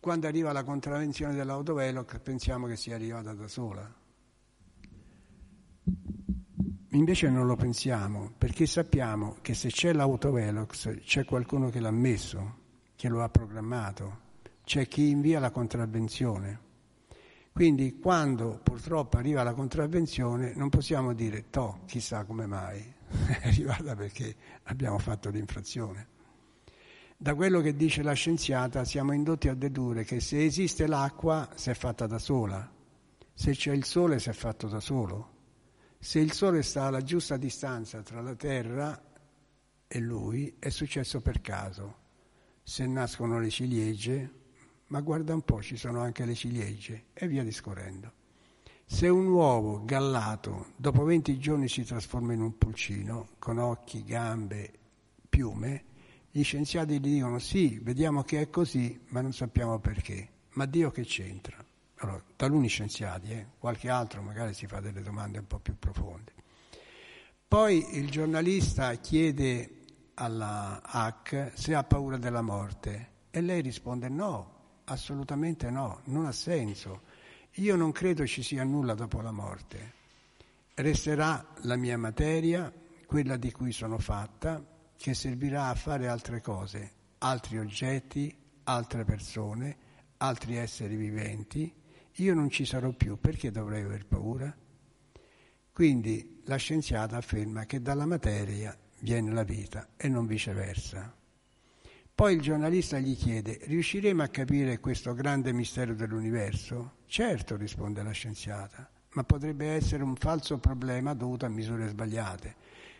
quando 0.00 0.26
arriva 0.26 0.52
la 0.52 0.64
contravvenzione 0.64 1.32
dell'autovelox 1.34 2.18
pensiamo 2.18 2.66
che 2.66 2.76
sia 2.76 2.94
arrivata 2.94 3.32
da 3.32 3.48
sola. 3.48 3.90
Invece 6.90 7.30
non 7.30 7.46
lo 7.46 7.56
pensiamo 7.56 8.34
perché 8.36 8.66
sappiamo 8.66 9.38
che 9.40 9.54
se 9.54 9.70
c'è 9.70 9.94
l'autovelox 9.94 11.00
c'è 11.00 11.24
qualcuno 11.24 11.70
che 11.70 11.80
l'ha 11.80 11.90
messo, 11.90 12.58
che 12.96 13.08
lo 13.08 13.22
ha 13.22 13.30
programmato, 13.30 14.20
c'è 14.62 14.86
chi 14.86 15.08
invia 15.08 15.40
la 15.40 15.50
contravvenzione. 15.50 16.70
Quindi 17.52 17.98
quando 17.98 18.58
purtroppo 18.62 19.18
arriva 19.18 19.42
la 19.42 19.52
contravvenzione 19.52 20.54
non 20.54 20.70
possiamo 20.70 21.12
dire 21.12 21.50
to, 21.50 21.80
chissà 21.86 22.24
come 22.24 22.46
mai, 22.46 22.80
è 23.28 23.46
arrivata 23.46 23.94
perché 23.94 24.34
abbiamo 24.64 24.98
fatto 24.98 25.28
l'infrazione. 25.28 26.08
Da 27.14 27.34
quello 27.34 27.60
che 27.60 27.76
dice 27.76 28.02
la 28.02 28.14
scienziata 28.14 28.84
siamo 28.84 29.12
indotti 29.12 29.48
a 29.48 29.54
dedurre 29.54 30.04
che 30.04 30.18
se 30.18 30.42
esiste 30.42 30.86
l'acqua 30.86 31.50
si 31.54 31.68
è 31.68 31.74
fatta 31.74 32.06
da 32.06 32.18
sola, 32.18 32.68
se 33.34 33.52
c'è 33.52 33.72
il 33.72 33.84
sole 33.84 34.18
si 34.18 34.30
è 34.30 34.32
fatto 34.32 34.66
da 34.66 34.80
solo, 34.80 35.30
se 35.98 36.20
il 36.20 36.32
sole 36.32 36.62
sta 36.62 36.84
alla 36.84 37.02
giusta 37.02 37.36
distanza 37.36 38.00
tra 38.02 38.22
la 38.22 38.34
Terra 38.34 39.00
e 39.86 39.98
lui 40.00 40.56
è 40.58 40.70
successo 40.70 41.20
per 41.20 41.42
caso, 41.42 41.96
se 42.62 42.86
nascono 42.86 43.38
le 43.38 43.50
ciliegie 43.50 44.40
ma 44.92 45.00
guarda 45.00 45.32
un 45.32 45.40
po', 45.40 45.62
ci 45.62 45.78
sono 45.78 46.02
anche 46.02 46.26
le 46.26 46.34
ciliegie 46.34 47.04
e 47.14 47.26
via 47.26 47.42
discorrendo. 47.42 48.12
Se 48.84 49.08
un 49.08 49.26
uovo 49.26 49.82
gallato 49.86 50.72
dopo 50.76 51.02
20 51.04 51.38
giorni 51.38 51.66
si 51.66 51.82
trasforma 51.82 52.34
in 52.34 52.42
un 52.42 52.58
pulcino, 52.58 53.30
con 53.38 53.56
occhi, 53.56 54.04
gambe, 54.04 54.70
piume, 55.30 55.84
gli 56.30 56.42
scienziati 56.42 57.00
gli 57.00 57.14
dicono 57.14 57.38
sì, 57.38 57.78
vediamo 57.82 58.22
che 58.22 58.42
è 58.42 58.50
così, 58.50 59.00
ma 59.08 59.22
non 59.22 59.32
sappiamo 59.32 59.78
perché. 59.78 60.28
Ma 60.50 60.66
Dio 60.66 60.90
che 60.90 61.04
c'entra? 61.04 61.64
Allora, 62.00 62.22
taluni 62.36 62.68
scienziati, 62.68 63.30
eh, 63.30 63.46
qualche 63.58 63.88
altro 63.88 64.20
magari 64.20 64.52
si 64.52 64.66
fa 64.66 64.80
delle 64.80 65.00
domande 65.00 65.38
un 65.38 65.46
po' 65.46 65.58
più 65.58 65.74
profonde. 65.78 66.34
Poi 67.48 67.96
il 67.96 68.10
giornalista 68.10 68.92
chiede 68.96 69.84
alla 70.14 70.82
Hack 70.82 71.52
se 71.54 71.74
ha 71.74 71.82
paura 71.82 72.18
della 72.18 72.42
morte 72.42 73.08
e 73.30 73.40
lei 73.40 73.62
risponde 73.62 74.10
no, 74.10 74.51
Assolutamente 74.84 75.70
no, 75.70 76.00
non 76.04 76.26
ha 76.26 76.32
senso. 76.32 77.02
Io 77.56 77.76
non 77.76 77.92
credo 77.92 78.26
ci 78.26 78.42
sia 78.42 78.64
nulla 78.64 78.94
dopo 78.94 79.20
la 79.20 79.30
morte. 79.30 80.00
Resterà 80.74 81.46
la 81.62 81.76
mia 81.76 81.98
materia, 81.98 82.72
quella 83.06 83.36
di 83.36 83.52
cui 83.52 83.72
sono 83.72 83.98
fatta, 83.98 84.64
che 84.96 85.14
servirà 85.14 85.68
a 85.68 85.74
fare 85.74 86.08
altre 86.08 86.40
cose, 86.40 86.92
altri 87.18 87.58
oggetti, 87.58 88.34
altre 88.64 89.04
persone, 89.04 89.76
altri 90.18 90.56
esseri 90.56 90.96
viventi. 90.96 91.72
Io 92.16 92.34
non 92.34 92.50
ci 92.50 92.64
sarò 92.64 92.90
più, 92.90 93.18
perché 93.18 93.50
dovrei 93.50 93.82
aver 93.82 94.06
paura? 94.06 94.56
Quindi 95.72 96.42
la 96.44 96.56
scienziata 96.56 97.16
afferma 97.16 97.64
che 97.64 97.80
dalla 97.80 98.06
materia 98.06 98.76
viene 99.00 99.32
la 99.32 99.42
vita 99.42 99.88
e 99.96 100.08
non 100.08 100.26
viceversa. 100.26 101.14
Poi 102.14 102.34
il 102.34 102.42
giornalista 102.42 102.98
gli 102.98 103.16
chiede, 103.16 103.58
riusciremo 103.62 104.22
a 104.22 104.28
capire 104.28 104.78
questo 104.80 105.14
grande 105.14 105.52
mistero 105.52 105.94
dell'universo? 105.94 106.96
Certo, 107.06 107.56
risponde 107.56 108.02
la 108.02 108.10
scienziata, 108.10 108.88
ma 109.14 109.24
potrebbe 109.24 109.68
essere 109.68 110.02
un 110.02 110.14
falso 110.16 110.58
problema 110.58 111.14
dovuto 111.14 111.46
a 111.46 111.48
misure 111.48 111.88
sbagliate. 111.88 112.54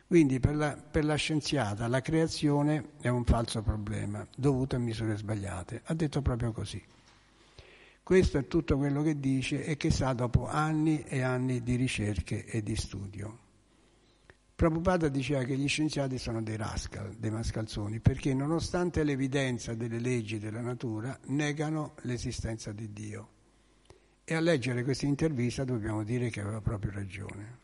Quindi 0.06 0.40
per 0.40 0.56
la, 0.56 0.76
per 0.76 1.04
la 1.04 1.14
scienziata 1.14 1.88
la 1.88 2.00
creazione 2.00 2.92
è 3.00 3.08
un 3.08 3.24
falso 3.24 3.62
problema 3.62 4.26
dovuto 4.34 4.76
a 4.76 4.78
misure 4.78 5.16
sbagliate. 5.16 5.82
Ha 5.84 5.94
detto 5.94 6.22
proprio 6.22 6.52
così. 6.52 6.82
Questo 8.02 8.38
è 8.38 8.48
tutto 8.48 8.76
quello 8.78 9.02
che 9.02 9.20
dice 9.20 9.64
e 9.64 9.76
che 9.76 9.90
sa 9.90 10.12
dopo 10.14 10.48
anni 10.48 11.02
e 11.04 11.22
anni 11.22 11.62
di 11.62 11.76
ricerche 11.76 12.44
e 12.46 12.62
di 12.62 12.76
studio. 12.76 13.41
Prabhupada 14.54 15.08
diceva 15.08 15.42
che 15.42 15.56
gli 15.56 15.66
scienziati 15.66 16.18
sono 16.18 16.42
dei 16.42 16.56
rascal, 16.56 17.14
dei 17.16 17.30
mascalzoni, 17.30 18.00
perché 18.00 18.32
nonostante 18.34 19.02
l'evidenza 19.02 19.74
delle 19.74 19.98
leggi 19.98 20.38
della 20.38 20.60
natura 20.60 21.18
negano 21.26 21.94
l'esistenza 22.02 22.70
di 22.72 22.92
Dio. 22.92 23.28
E 24.24 24.34
a 24.34 24.40
leggere 24.40 24.84
questa 24.84 25.06
intervista 25.06 25.64
dobbiamo 25.64 26.04
dire 26.04 26.30
che 26.30 26.40
aveva 26.40 26.60
proprio 26.60 26.92
ragione. 26.92 27.58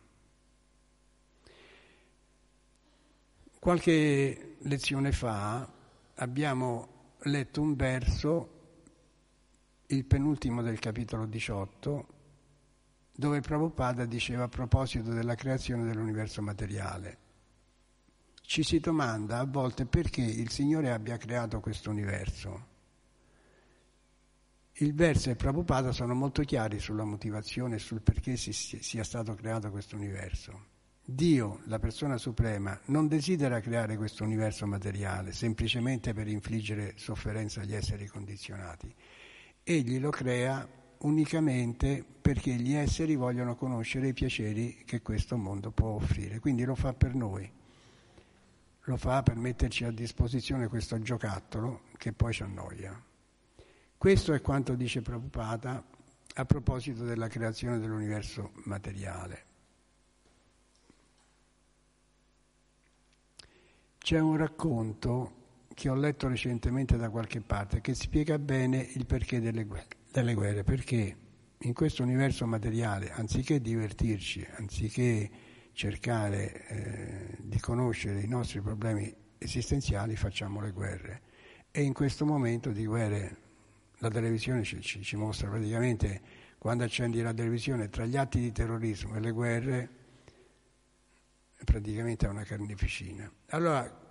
Qualche 3.60 4.56
lezione 4.58 5.12
fa 5.12 5.70
abbiamo 6.14 7.14
letto 7.22 7.60
un 7.60 7.76
verso, 7.76 8.56
il 9.86 10.04
penultimo 10.04 10.62
del 10.62 10.78
capitolo 10.78 11.26
18, 11.26 12.06
dove 13.18 13.40
Prabhupada 13.40 14.04
diceva 14.04 14.44
a 14.44 14.48
proposito 14.48 15.10
della 15.10 15.34
creazione 15.34 15.84
dell'universo 15.84 16.40
materiale. 16.40 17.18
Ci 18.42 18.62
si 18.62 18.78
domanda 18.78 19.40
a 19.40 19.44
volte 19.44 19.86
perché 19.86 20.20
il 20.20 20.50
Signore 20.50 20.92
abbia 20.92 21.16
creato 21.16 21.58
questo 21.58 21.90
universo. 21.90 22.66
Il 24.74 24.94
verso 24.94 25.30
e 25.30 25.34
Prabhupada 25.34 25.90
sono 25.90 26.14
molto 26.14 26.42
chiari 26.42 26.78
sulla 26.78 27.02
motivazione 27.02 27.74
e 27.74 27.78
sul 27.80 28.02
perché 28.02 28.36
si, 28.36 28.52
sia 28.52 29.02
stato 29.02 29.34
creato 29.34 29.68
questo 29.72 29.96
universo. 29.96 30.66
Dio, 31.04 31.62
la 31.64 31.80
persona 31.80 32.18
suprema, 32.18 32.78
non 32.84 33.08
desidera 33.08 33.58
creare 33.58 33.96
questo 33.96 34.22
universo 34.22 34.64
materiale 34.64 35.32
semplicemente 35.32 36.14
per 36.14 36.28
infliggere 36.28 36.92
sofferenza 36.94 37.62
agli 37.62 37.74
esseri 37.74 38.06
condizionati. 38.06 38.94
Egli 39.64 39.98
lo 39.98 40.10
crea 40.10 40.78
unicamente 41.00 42.04
perché 42.20 42.54
gli 42.54 42.74
esseri 42.74 43.14
vogliono 43.14 43.54
conoscere 43.54 44.08
i 44.08 44.12
piaceri 44.12 44.82
che 44.84 45.00
questo 45.00 45.36
mondo 45.36 45.70
può 45.70 45.90
offrire. 45.90 46.40
Quindi 46.40 46.64
lo 46.64 46.74
fa 46.74 46.92
per 46.92 47.14
noi, 47.14 47.50
lo 48.82 48.96
fa 48.96 49.22
per 49.22 49.36
metterci 49.36 49.84
a 49.84 49.90
disposizione 49.90 50.68
questo 50.68 51.00
giocattolo 51.00 51.82
che 51.96 52.12
poi 52.12 52.32
ci 52.32 52.42
annoia. 52.42 53.02
Questo 53.96 54.32
è 54.32 54.40
quanto 54.40 54.74
dice 54.74 55.02
Prabhupada 55.02 55.82
a 56.34 56.44
proposito 56.44 57.04
della 57.04 57.28
creazione 57.28 57.78
dell'universo 57.78 58.52
materiale. 58.64 59.44
C'è 63.98 64.18
un 64.18 64.36
racconto 64.36 65.34
che 65.74 65.88
ho 65.88 65.94
letto 65.94 66.28
recentemente 66.28 66.96
da 66.96 67.10
qualche 67.10 67.40
parte 67.40 67.80
che 67.80 67.94
spiega 67.94 68.38
bene 68.38 68.78
il 68.78 69.04
perché 69.06 69.40
delle 69.40 69.64
guerre 69.64 69.97
delle 70.10 70.34
guerre, 70.34 70.64
perché 70.64 71.16
in 71.58 71.72
questo 71.72 72.02
universo 72.02 72.46
materiale, 72.46 73.10
anziché 73.10 73.60
divertirci, 73.60 74.46
anziché 74.56 75.30
cercare 75.72 76.66
eh, 76.68 77.36
di 77.40 77.58
conoscere 77.60 78.20
i 78.20 78.28
nostri 78.28 78.60
problemi 78.60 79.14
esistenziali, 79.38 80.16
facciamo 80.16 80.60
le 80.60 80.72
guerre. 80.72 81.22
E 81.70 81.82
in 81.82 81.92
questo 81.92 82.24
momento 82.24 82.70
di 82.70 82.86
guerre 82.86 83.36
la 83.98 84.08
televisione 84.08 84.62
ci, 84.62 84.80
ci, 84.80 85.02
ci 85.02 85.16
mostra 85.16 85.48
praticamente, 85.48 86.20
quando 86.58 86.84
accendi 86.84 87.20
la 87.20 87.32
televisione, 87.32 87.88
tra 87.88 88.06
gli 88.06 88.16
atti 88.16 88.40
di 88.40 88.52
terrorismo 88.52 89.16
e 89.16 89.20
le 89.20 89.30
guerre, 89.30 89.88
praticamente 91.64 92.26
è 92.26 92.28
una 92.28 92.44
carneficina. 92.44 93.30
Allora 93.48 94.06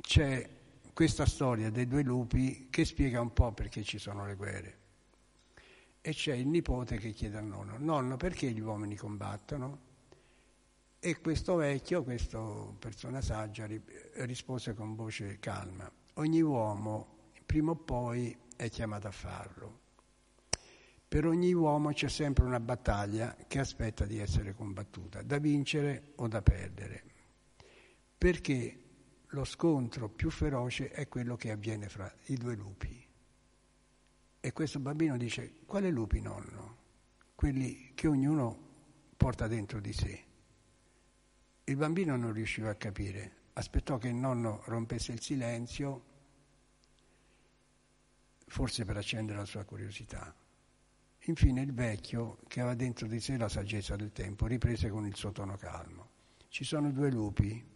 c'è 0.00 0.48
questa 0.94 1.26
storia 1.26 1.70
dei 1.70 1.88
due 1.88 2.04
lupi 2.04 2.68
che 2.70 2.84
spiega 2.84 3.20
un 3.20 3.32
po' 3.32 3.52
perché 3.52 3.82
ci 3.82 3.98
sono 3.98 4.24
le 4.24 4.36
guerre. 4.36 4.78
E 6.00 6.12
c'è 6.12 6.34
il 6.34 6.46
nipote 6.46 6.98
che 6.98 7.10
chiede 7.10 7.38
al 7.38 7.46
nonno, 7.46 7.76
nonno 7.78 8.16
perché 8.16 8.50
gli 8.52 8.60
uomini 8.60 8.94
combattono? 8.94 9.92
E 11.00 11.20
questo 11.20 11.56
vecchio, 11.56 12.04
questa 12.04 12.38
persona 12.78 13.20
saggia, 13.20 13.66
rispose 14.18 14.72
con 14.72 14.94
voce 14.94 15.38
calma, 15.40 15.90
ogni 16.14 16.40
uomo 16.40 17.30
prima 17.44 17.72
o 17.72 17.76
poi 17.76 18.36
è 18.56 18.70
chiamato 18.70 19.08
a 19.08 19.10
farlo. 19.10 19.80
Per 21.08 21.26
ogni 21.26 21.52
uomo 21.52 21.92
c'è 21.92 22.08
sempre 22.08 22.44
una 22.44 22.60
battaglia 22.60 23.36
che 23.48 23.58
aspetta 23.58 24.06
di 24.06 24.18
essere 24.18 24.54
combattuta, 24.54 25.22
da 25.22 25.38
vincere 25.38 26.12
o 26.16 26.28
da 26.28 26.40
perdere. 26.40 27.02
Perché 28.16 28.83
lo 29.34 29.44
scontro 29.44 30.08
più 30.08 30.30
feroce 30.30 30.90
è 30.90 31.08
quello 31.08 31.34
che 31.34 31.50
avviene 31.50 31.88
fra 31.88 32.10
i 32.26 32.36
due 32.36 32.54
lupi. 32.54 33.04
E 34.40 34.52
questo 34.52 34.78
bambino 34.78 35.16
dice, 35.16 35.56
quale 35.66 35.90
lupi 35.90 36.20
nonno? 36.20 36.76
Quelli 37.34 37.90
che 37.94 38.06
ognuno 38.06 38.56
porta 39.16 39.48
dentro 39.48 39.80
di 39.80 39.92
sé. 39.92 40.24
Il 41.64 41.76
bambino 41.76 42.14
non 42.16 42.32
riusciva 42.32 42.70
a 42.70 42.76
capire, 42.76 43.48
aspettò 43.54 43.98
che 43.98 44.08
il 44.08 44.14
nonno 44.14 44.62
rompesse 44.66 45.10
il 45.10 45.20
silenzio, 45.20 46.04
forse 48.46 48.84
per 48.84 48.96
accendere 48.98 49.38
la 49.38 49.44
sua 49.46 49.64
curiosità. 49.64 50.32
Infine 51.26 51.62
il 51.62 51.72
vecchio, 51.72 52.38
che 52.46 52.60
aveva 52.60 52.76
dentro 52.76 53.08
di 53.08 53.18
sé 53.18 53.36
la 53.36 53.48
saggezza 53.48 53.96
del 53.96 54.12
tempo, 54.12 54.46
riprese 54.46 54.90
con 54.90 55.06
il 55.06 55.16
suo 55.16 55.32
tono 55.32 55.56
calmo. 55.56 56.10
Ci 56.48 56.62
sono 56.62 56.92
due 56.92 57.10
lupi 57.10 57.72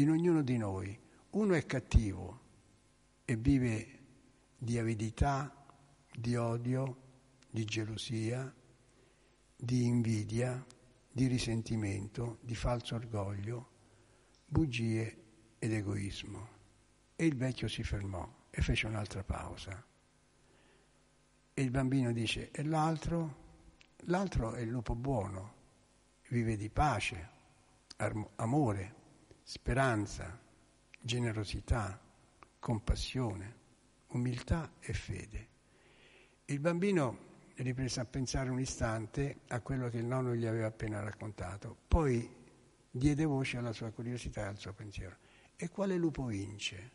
in 0.00 0.10
ognuno 0.10 0.42
di 0.42 0.56
noi. 0.56 0.98
Uno 1.30 1.54
è 1.54 1.64
cattivo 1.66 2.40
e 3.24 3.36
vive 3.36 3.98
di 4.56 4.78
avidità, 4.78 5.54
di 6.12 6.36
odio, 6.36 6.96
di 7.50 7.64
gelosia, 7.64 8.52
di 9.56 9.84
invidia, 9.84 10.64
di 11.12 11.26
risentimento, 11.26 12.38
di 12.40 12.54
falso 12.54 12.94
orgoglio, 12.94 13.68
bugie 14.46 15.22
ed 15.58 15.72
egoismo. 15.72 16.58
E 17.14 17.26
il 17.26 17.36
vecchio 17.36 17.68
si 17.68 17.82
fermò 17.82 18.28
e 18.50 18.62
fece 18.62 18.86
un'altra 18.86 19.22
pausa. 19.22 19.84
E 21.52 21.62
il 21.62 21.70
bambino 21.70 22.10
dice, 22.12 22.50
e 22.50 22.64
l'altro? 22.64 23.48
L'altro 24.04 24.54
è 24.54 24.60
il 24.62 24.70
lupo 24.70 24.94
buono, 24.94 25.54
vive 26.28 26.56
di 26.56 26.70
pace, 26.70 27.28
amore, 28.36 28.99
speranza, 29.50 30.40
generosità, 31.00 32.00
compassione, 32.60 33.56
umiltà 34.10 34.74
e 34.78 34.92
fede. 34.92 35.48
Il 36.44 36.60
bambino 36.60 37.18
riprese 37.56 37.98
a 37.98 38.04
pensare 38.04 38.48
un 38.50 38.60
istante 38.60 39.40
a 39.48 39.60
quello 39.60 39.88
che 39.88 39.96
il 39.96 40.04
nonno 40.04 40.36
gli 40.36 40.46
aveva 40.46 40.68
appena 40.68 41.00
raccontato, 41.00 41.76
poi 41.88 42.32
diede 42.92 43.24
voce 43.24 43.56
alla 43.56 43.72
sua 43.72 43.90
curiosità 43.90 44.42
e 44.42 44.46
al 44.46 44.56
suo 44.56 44.72
pensiero. 44.72 45.16
E 45.56 45.68
quale 45.68 45.96
lupo 45.96 46.26
vince? 46.26 46.90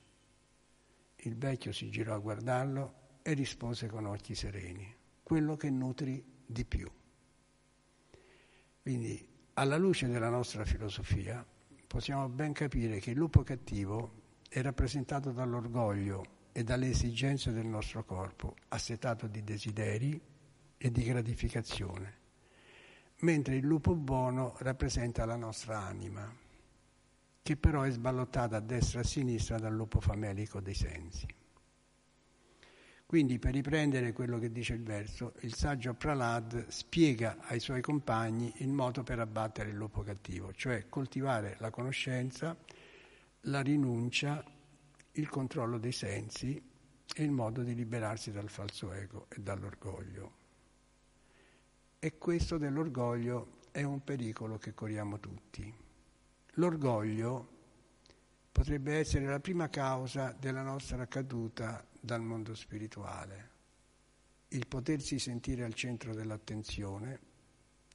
Il 1.18 1.36
vecchio 1.36 1.74
si 1.74 1.89
girò 1.89 2.16
a 2.16 2.20
guardarlo 2.20 3.20
e 3.22 3.34
rispose 3.34 3.88
con 3.88 4.06
occhi 4.06 4.34
sereni, 4.34 4.95
quello 5.24 5.58
che 5.58 5.70
nutri 5.70 6.24
di 6.45 6.64
più. 6.64 6.89
Quindi, 8.82 9.28
alla 9.56 9.76
luce 9.76 10.08
della 10.08 10.30
nostra 10.30 10.64
filosofia, 10.64 11.45
possiamo 11.95 12.27
ben 12.27 12.51
capire 12.51 12.99
che 12.99 13.11
il 13.11 13.17
lupo 13.17 13.41
cattivo 13.43 14.23
è 14.49 14.61
rappresentato 14.61 15.31
dall'orgoglio 15.31 16.25
e 16.51 16.61
dalle 16.61 16.89
esigenze 16.89 17.53
del 17.53 17.67
nostro 17.67 18.03
corpo, 18.03 18.55
assetato 18.67 19.27
di 19.27 19.45
desideri 19.45 20.21
e 20.75 20.91
di 20.91 21.03
gratificazione, 21.05 22.13
mentre 23.19 23.55
il 23.55 23.65
lupo 23.65 23.95
buono 23.95 24.55
rappresenta 24.57 25.23
la 25.23 25.37
nostra 25.37 25.85
anima, 25.85 26.29
che 27.41 27.55
però 27.55 27.83
è 27.83 27.91
sballottata 27.91 28.57
a 28.57 28.59
destra 28.59 28.99
e 28.99 29.03
a 29.03 29.05
sinistra 29.05 29.57
dal 29.57 29.73
lupo 29.73 30.01
famelico 30.01 30.59
dei 30.59 30.75
sensi. 30.75 31.25
Quindi 33.08 33.38
per 33.38 33.53
riprendere 33.53 34.14
quello 34.14 34.39
che 34.39 34.51
dice 34.51 34.74
il 34.74 34.84
verso, 34.84 35.34
il 35.41 35.53
saggio 35.53 35.93
Pralad 35.93 36.68
spiega 36.70 37.38
ai 37.41 37.60
suoi 37.60 37.80
compagni 37.80 38.51
il 38.58 38.72
modo 38.72 39.03
per 39.03 39.20
abbattere 39.20 39.70
il 39.70 39.76
lupo 39.76 40.01
cattivo, 40.01 40.51
cioè 40.53 40.88
coltivare 40.89 41.56
la 41.60 41.70
conoscenza, 41.70 42.58
la 43.41 43.62
rinuncia, 43.62 44.43
il 45.12 45.30
controllo 45.30 45.78
dei 45.78 45.91
sensi 45.91 46.62
e 47.16 47.24
il 47.24 47.32
modo 47.32 47.62
di 47.62 47.76
liberarsi 47.76 48.32
dal 48.32 48.49
falso 48.49 48.91
ego 48.91 49.28
e 49.30 49.39
dall'orgoglio. 49.39 50.43
E 51.99 52.18
questo 52.18 52.58
dell'orgoglio 52.58 53.60
è 53.70 53.84
un 53.84 54.03
pericolo 54.03 54.58
che 54.58 54.74
corriamo 54.74 55.20
tutti. 55.20 55.74
L'orgoglio 56.53 57.49
potrebbe 58.51 58.97
essere 58.97 59.26
la 59.26 59.39
prima 59.39 59.70
causa 59.70 60.36
della 60.38 60.64
nostra 60.64 61.06
caduta 61.08 61.86
dal 62.06 62.22
mondo 62.22 62.56
spirituale. 62.56 63.49
Il 64.49 64.68
potersi 64.68 65.20
sentire 65.20 65.66
al 65.66 65.74
centro 65.74 66.14
dell'attenzione 66.14 67.20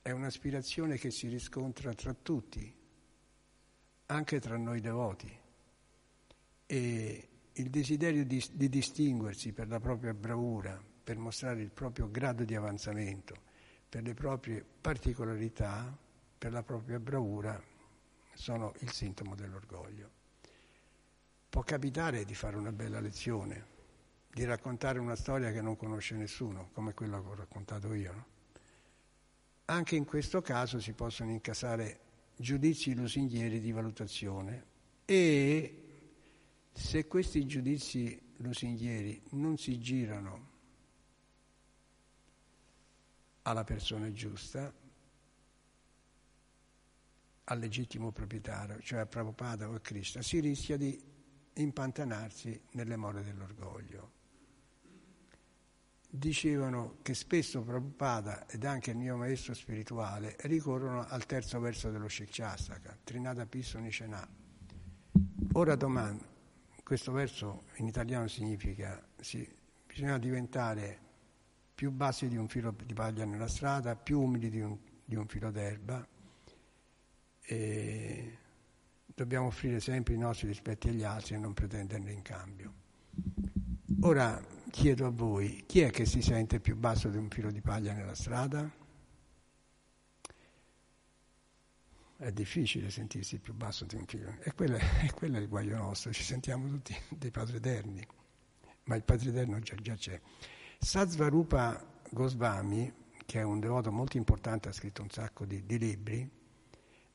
è 0.03 0.11
un'aspirazione 0.11 0.99
che 0.99 1.11
si 1.11 1.29
riscontra 1.29 1.95
tra 1.95 2.13
tutti, 2.13 2.75
anche 4.07 4.41
tra 4.41 4.57
noi 4.57 4.81
devoti. 4.81 5.39
E 6.67 7.29
il 7.53 7.71
desiderio 7.71 8.25
di, 8.25 8.45
di 8.53 8.69
distinguersi 8.69 9.53
per 9.53 9.69
la 9.69 9.81
propria 9.81 10.13
bravura, 10.13 10.83
per 11.03 11.17
mostrare 11.17 11.63
il 11.63 11.71
proprio 11.71 12.11
grado 12.11 12.45
di 12.45 12.55
avanzamento, 12.55 13.35
per 13.89 14.03
le 14.03 14.15
proprie 14.15 14.65
particolarità, 14.81 15.97
per 16.37 16.53
la 16.53 16.63
propria 16.63 16.99
bravura, 16.99 17.63
sono 18.35 18.73
il 18.81 18.91
sintomo 18.91 19.35
dell'orgoglio. 19.35 20.19
Può 21.49 21.63
capitare 21.63 22.25
di 22.25 22.35
fare 22.35 22.57
una 22.57 22.73
bella 22.73 23.01
lezione, 23.01 23.70
di 24.33 24.45
raccontare 24.45 24.99
una 24.99 25.16
storia 25.16 25.51
che 25.51 25.61
non 25.61 25.76
conosce 25.76 26.14
nessuno, 26.14 26.70
come 26.72 26.95
quella 26.95 27.20
che 27.20 27.26
ho 27.26 27.35
raccontato 27.35 27.93
io. 27.95 28.12
No? 28.12 28.26
Anche 29.66 29.97
in 29.97 30.05
questo 30.05 30.41
caso 30.41 30.81
si 30.81 30.93
possono 30.93 31.31
incasare 31.31 32.01
giudizi 32.37 32.95
lusinghieri 32.95 33.61
di 33.61 33.72
valutazione 33.72 34.64
e 35.05 35.85
se 36.72 37.07
questi 37.07 37.45
giudizi 37.47 38.35
lusinghieri 38.37 39.22
non 39.31 39.59
si 39.59 39.78
girano 39.78 40.49
alla 43.43 43.64
persona 43.64 44.12
giusta, 44.12 44.72
al 47.45 47.59
legittimo 47.59 48.12
proprietario, 48.12 48.81
cioè 48.81 49.01
a 49.01 49.07
Prabhupada 49.07 49.68
o 49.68 49.74
a 49.74 49.81
Krishna, 49.81 50.22
si 50.22 50.39
rischia 50.39 50.76
di 50.76 51.01
impantanarsi 51.55 52.61
nelle 52.72 52.97
more 52.97 53.24
dell'orgoglio 53.24 54.18
dicevano 56.11 56.97
che 57.03 57.15
spesso 57.15 57.63
Prabhupada 57.63 58.47
ed 58.49 58.65
anche 58.65 58.91
il 58.91 58.97
mio 58.97 59.17
maestro 59.17 59.55
spirituale 59.55 60.37
ricorrono 60.41 61.07
al 61.07 61.25
terzo 61.25 61.61
verso 61.61 61.91
dello 61.91 62.09
Shikshasaka, 62.09 62.99
Trinada 63.05 63.47
Pissonicena. 63.47 64.29
Ora 65.53 65.77
domando, 65.77 66.25
questo 66.83 67.13
verso 67.13 67.63
in 67.77 67.87
italiano 67.87 68.27
significa 68.27 69.01
sì, 69.21 69.49
bisogna 69.87 70.19
diventare 70.19 70.99
più 71.75 71.93
bassi 71.93 72.29
di 72.29 72.37
un 72.37 72.49
filo 72.49 72.75
di 72.85 72.93
paglia 72.93 73.25
nella 73.25 73.49
strada, 73.49 73.95
più 73.95 74.21
umili 74.21 74.51
di 74.51 74.61
un, 74.61 74.77
di 75.05 75.15
un 75.15 75.27
filo 75.27 75.51
d'erba 75.51 76.07
e 77.43 78.39
dobbiamo 79.07 79.47
offrire 79.47 79.81
sempre 79.81 80.15
i 80.15 80.19
nostri 80.19 80.49
rispetti 80.49 80.89
agli 80.89 81.05
altri 81.05 81.37
e 81.37 81.39
non 81.39 81.55
pretenderne 81.55 82.13
in 82.13 82.23
cambio. 82.23 82.75
Ora 84.03 84.43
chiedo 84.71 85.07
a 85.07 85.11
voi, 85.11 85.64
chi 85.66 85.81
è 85.81 85.91
che 85.91 86.07
si 86.07 86.23
sente 86.23 86.61
più 86.61 86.77
basso 86.77 87.09
di 87.09 87.16
un 87.16 87.29
filo 87.29 87.51
di 87.51 87.61
paglia 87.61 87.93
nella 87.93 88.14
strada? 88.14 88.71
È 92.16 92.33
difficile 92.33 92.91
sentirsi 92.91 93.39
più 93.39 93.55
basso 93.55 93.85
di 93.85 93.97
un 93.97 94.07
filo, 94.07 94.37
e 94.41 94.53
quello 94.53 94.77
è, 94.77 95.11
quello 95.14 95.39
il 95.39 95.49
guaio 95.49 95.77
nostro, 95.77 96.12
ci 96.12 96.23
sentiamo 96.23 96.68
tutti 96.68 96.97
dei 97.11 97.31
padri 97.31 97.57
eterni, 97.57 98.07
ma 98.85 98.95
il 98.95 99.03
padre 99.03 99.31
eterno 99.31 99.59
già, 99.61 99.75
già 99.77 99.95
c'è. 99.95 100.21
Satsvarupa 100.79 101.85
Goswami, 102.11 102.93
che 103.27 103.41
è 103.41 103.43
un 103.43 103.61
devoto 103.61 103.93
molto 103.93 104.16
importante, 104.16 104.68
ha 104.68 104.73
scritto 104.73 105.03
un 105.03 105.11
sacco 105.11 105.45
di, 105.45 105.64
di 105.66 105.79
libri, 105.79 106.31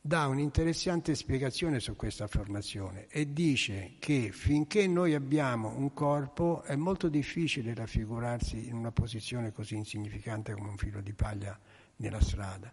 dà 0.06 0.28
un'interessante 0.28 1.16
spiegazione 1.16 1.80
su 1.80 1.95
questa 1.95 2.26
affermazione 2.26 3.08
e 3.08 3.34
dice 3.34 3.95
che 3.97 4.30
finché 4.32 4.86
noi 4.86 5.16
abbiamo 5.16 5.76
un 5.76 5.93
corpo 5.93 6.62
è 6.62 6.76
molto 6.76 7.10
difficile 7.10 7.74
raffigurarsi 7.74 8.68
in 8.68 8.76
una 8.76 8.91
posizione 8.91 9.51
così 9.51 9.74
insignificante 9.74 10.53
come 10.53 10.70
un 10.70 10.78
filo 10.78 11.01
di 11.01 11.14
paglia 11.14 11.60
nella 11.95 12.22
strada, 12.22 12.72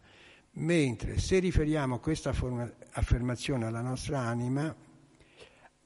mentre 0.56 1.18
se 1.18 1.38
riferiamo 1.38 2.00
questa 2.00 2.34
forma, 2.34 2.70
affermazione 2.90 3.64
alla 3.64 3.80
nostra 3.80 4.18
anima, 4.18 4.76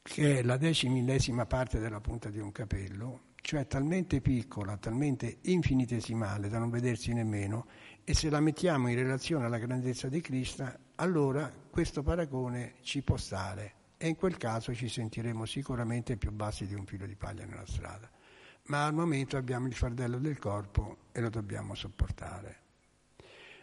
che 0.03 0.38
è 0.38 0.42
la 0.42 0.57
decimillesima 0.57 1.47
parte 1.47 1.78
della 1.78 2.01
punta 2.01 2.28
di 2.28 2.40
un 2.40 2.51
capello, 2.51 3.34
cioè 3.40 3.68
talmente 3.68 4.20
piccola, 4.20 4.76
talmente 4.78 5.38
infinitesimale 5.42 6.49
da 6.49 6.59
non 6.59 6.70
vedersi 6.70 7.12
nemmeno, 7.12 7.68
e 8.03 8.14
se 8.14 8.30
la 8.30 8.40
mettiamo 8.40 8.88
in 8.88 8.97
relazione 8.97 9.44
alla 9.44 9.59
grandezza 9.59 10.09
di 10.09 10.20
Cristo, 10.20 10.86
allora 10.97 11.53
questo 11.70 12.03
paragone 12.03 12.74
ci 12.82 13.03
può 13.03 13.16
stare 13.16 13.74
e 13.99 14.09
in 14.09 14.16
quel 14.16 14.36
caso 14.36 14.74
ci 14.74 14.88
sentiremo 14.88 15.44
sicuramente 15.47 16.16
più 16.16 16.30
bassi 16.32 16.66
di 16.66 16.74
un 16.74 16.84
filo 16.84 17.07
di 17.07 17.16
paglia 17.16 17.44
nella 17.44 17.66
strada. 17.66 18.11
Ma 18.64 18.84
al 18.84 18.94
momento 18.94 19.36
abbiamo 19.36 19.66
il 19.66 19.74
fardello 19.74 20.18
del 20.18 20.38
corpo 20.38 20.97
e 21.12 21.20
lo 21.20 21.28
dobbiamo 21.28 21.74
sopportare. 21.74 22.64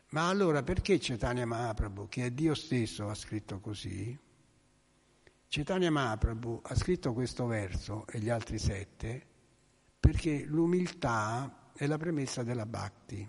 Ma 0.10 0.30
allora 0.30 0.64
perché 0.64 1.00
Chaitanya 1.00 1.46
Mahaprabhu, 1.46 2.08
che 2.08 2.26
è 2.26 2.32
Dio 2.32 2.54
stesso, 2.54 3.10
ha 3.10 3.16
scritto 3.16 3.60
così? 3.60 4.18
Chaitanya 5.48 5.92
Mahaprabhu 5.92 6.62
ha 6.64 6.76
scritto 6.76 7.14
questo 7.14 7.46
verso 7.46 8.06
e 8.08 8.20
gli 8.20 8.30
altri 8.30 8.58
sette 8.60 9.26
perché 10.00 10.44
l'umiltà 10.46 11.72
è 11.74 11.88
la 11.88 11.98
premessa 11.98 12.44
della 12.44 12.66
bhakti. 12.66 13.28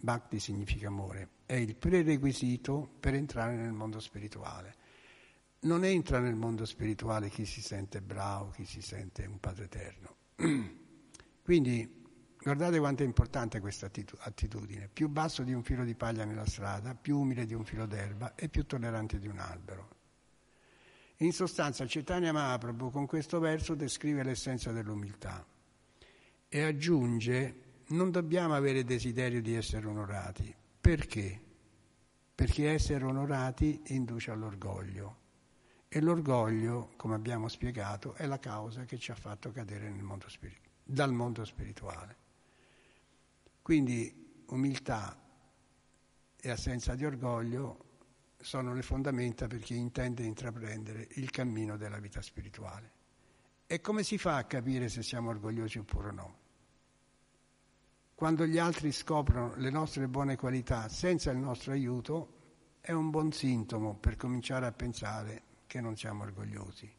Bhakti 0.00 0.38
significa 0.38 0.88
amore, 0.88 1.28
è 1.46 1.54
il 1.54 1.74
prerequisito 1.76 2.88
per 3.00 3.14
entrare 3.14 3.56
nel 3.56 3.72
mondo 3.72 4.00
spirituale. 4.00 4.74
Non 5.60 5.84
entra 5.84 6.20
nel 6.20 6.34
mondo 6.34 6.64
spirituale 6.64 7.28
chi 7.28 7.44
si 7.44 7.60
sente 7.60 8.00
bravo, 8.00 8.50
chi 8.50 8.64
si 8.64 8.82
sente 8.82 9.24
un 9.26 9.40
Padre 9.40 9.64
Eterno. 9.64 10.16
Quindi 11.42 12.04
Guardate 12.46 12.78
quanto 12.78 13.02
è 13.02 13.06
importante 13.06 13.58
questa 13.58 13.90
attitudine. 14.18 14.88
Più 14.92 15.08
basso 15.08 15.42
di 15.42 15.52
un 15.52 15.64
filo 15.64 15.82
di 15.82 15.96
paglia 15.96 16.24
nella 16.24 16.46
strada, 16.46 16.94
più 16.94 17.18
umile 17.18 17.44
di 17.44 17.54
un 17.54 17.64
filo 17.64 17.86
d'erba 17.86 18.36
e 18.36 18.48
più 18.48 18.64
tollerante 18.64 19.18
di 19.18 19.26
un 19.26 19.40
albero. 19.40 19.88
In 21.16 21.32
sostanza 21.32 21.84
Chaitanya 21.88 22.30
Mahaprabhu 22.30 22.92
con 22.92 23.06
questo 23.06 23.40
verso 23.40 23.74
descrive 23.74 24.22
l'essenza 24.22 24.70
dell'umiltà 24.70 25.44
e 26.48 26.62
aggiunge 26.62 27.65
non 27.88 28.10
dobbiamo 28.10 28.54
avere 28.54 28.84
desiderio 28.84 29.40
di 29.40 29.54
essere 29.54 29.86
onorati. 29.86 30.54
Perché? 30.80 31.40
Perché 32.34 32.70
essere 32.70 33.04
onorati 33.04 33.80
induce 33.86 34.30
all'orgoglio 34.30 35.24
e 35.88 36.00
l'orgoglio, 36.00 36.92
come 36.96 37.14
abbiamo 37.14 37.48
spiegato, 37.48 38.14
è 38.14 38.26
la 38.26 38.38
causa 38.38 38.84
che 38.84 38.98
ci 38.98 39.10
ha 39.10 39.14
fatto 39.14 39.52
cadere 39.52 39.88
mondo 39.88 40.28
spiritu- 40.28 40.68
dal 40.82 41.12
mondo 41.12 41.44
spirituale. 41.44 42.16
Quindi 43.62 44.44
umiltà 44.46 45.18
e 46.36 46.50
assenza 46.50 46.94
di 46.94 47.04
orgoglio 47.04 47.84
sono 48.38 48.74
le 48.74 48.82
fondamenta 48.82 49.46
per 49.46 49.60
chi 49.60 49.76
intende 49.76 50.22
intraprendere 50.22 51.08
il 51.14 51.30
cammino 51.30 51.76
della 51.76 51.98
vita 51.98 52.20
spirituale. 52.20 52.92
E 53.66 53.80
come 53.80 54.02
si 54.02 54.18
fa 54.18 54.36
a 54.36 54.44
capire 54.44 54.88
se 54.88 55.02
siamo 55.02 55.30
orgogliosi 55.30 55.78
oppure 55.78 56.12
no? 56.12 56.44
Quando 58.16 58.46
gli 58.46 58.56
altri 58.56 58.92
scoprono 58.92 59.56
le 59.56 59.68
nostre 59.68 60.08
buone 60.08 60.36
qualità 60.36 60.88
senza 60.88 61.30
il 61.30 61.36
nostro 61.36 61.72
aiuto, 61.72 62.78
è 62.80 62.90
un 62.92 63.10
buon 63.10 63.30
sintomo 63.30 63.94
per 63.94 64.16
cominciare 64.16 64.64
a 64.64 64.72
pensare 64.72 65.42
che 65.66 65.82
non 65.82 65.98
siamo 65.98 66.22
orgogliosi. 66.22 66.90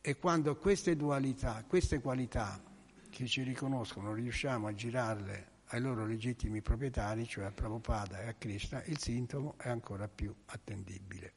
E 0.00 0.16
quando 0.16 0.56
queste 0.56 0.96
dualità, 0.96 1.62
queste 1.64 2.00
qualità 2.00 2.60
che 3.08 3.26
ci 3.26 3.42
riconoscono, 3.42 4.12
riusciamo 4.14 4.66
a 4.66 4.74
girarle 4.74 5.50
ai 5.66 5.80
loro 5.80 6.04
legittimi 6.04 6.60
proprietari, 6.60 7.24
cioè 7.28 7.44
a 7.44 7.52
Prabhupada 7.52 8.22
e 8.22 8.26
a 8.26 8.34
Krishna, 8.34 8.82
il 8.86 8.98
sintomo 8.98 9.54
è 9.58 9.68
ancora 9.68 10.08
più 10.08 10.34
attendibile. 10.46 11.32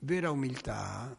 Vera 0.00 0.30
umiltà 0.30 1.16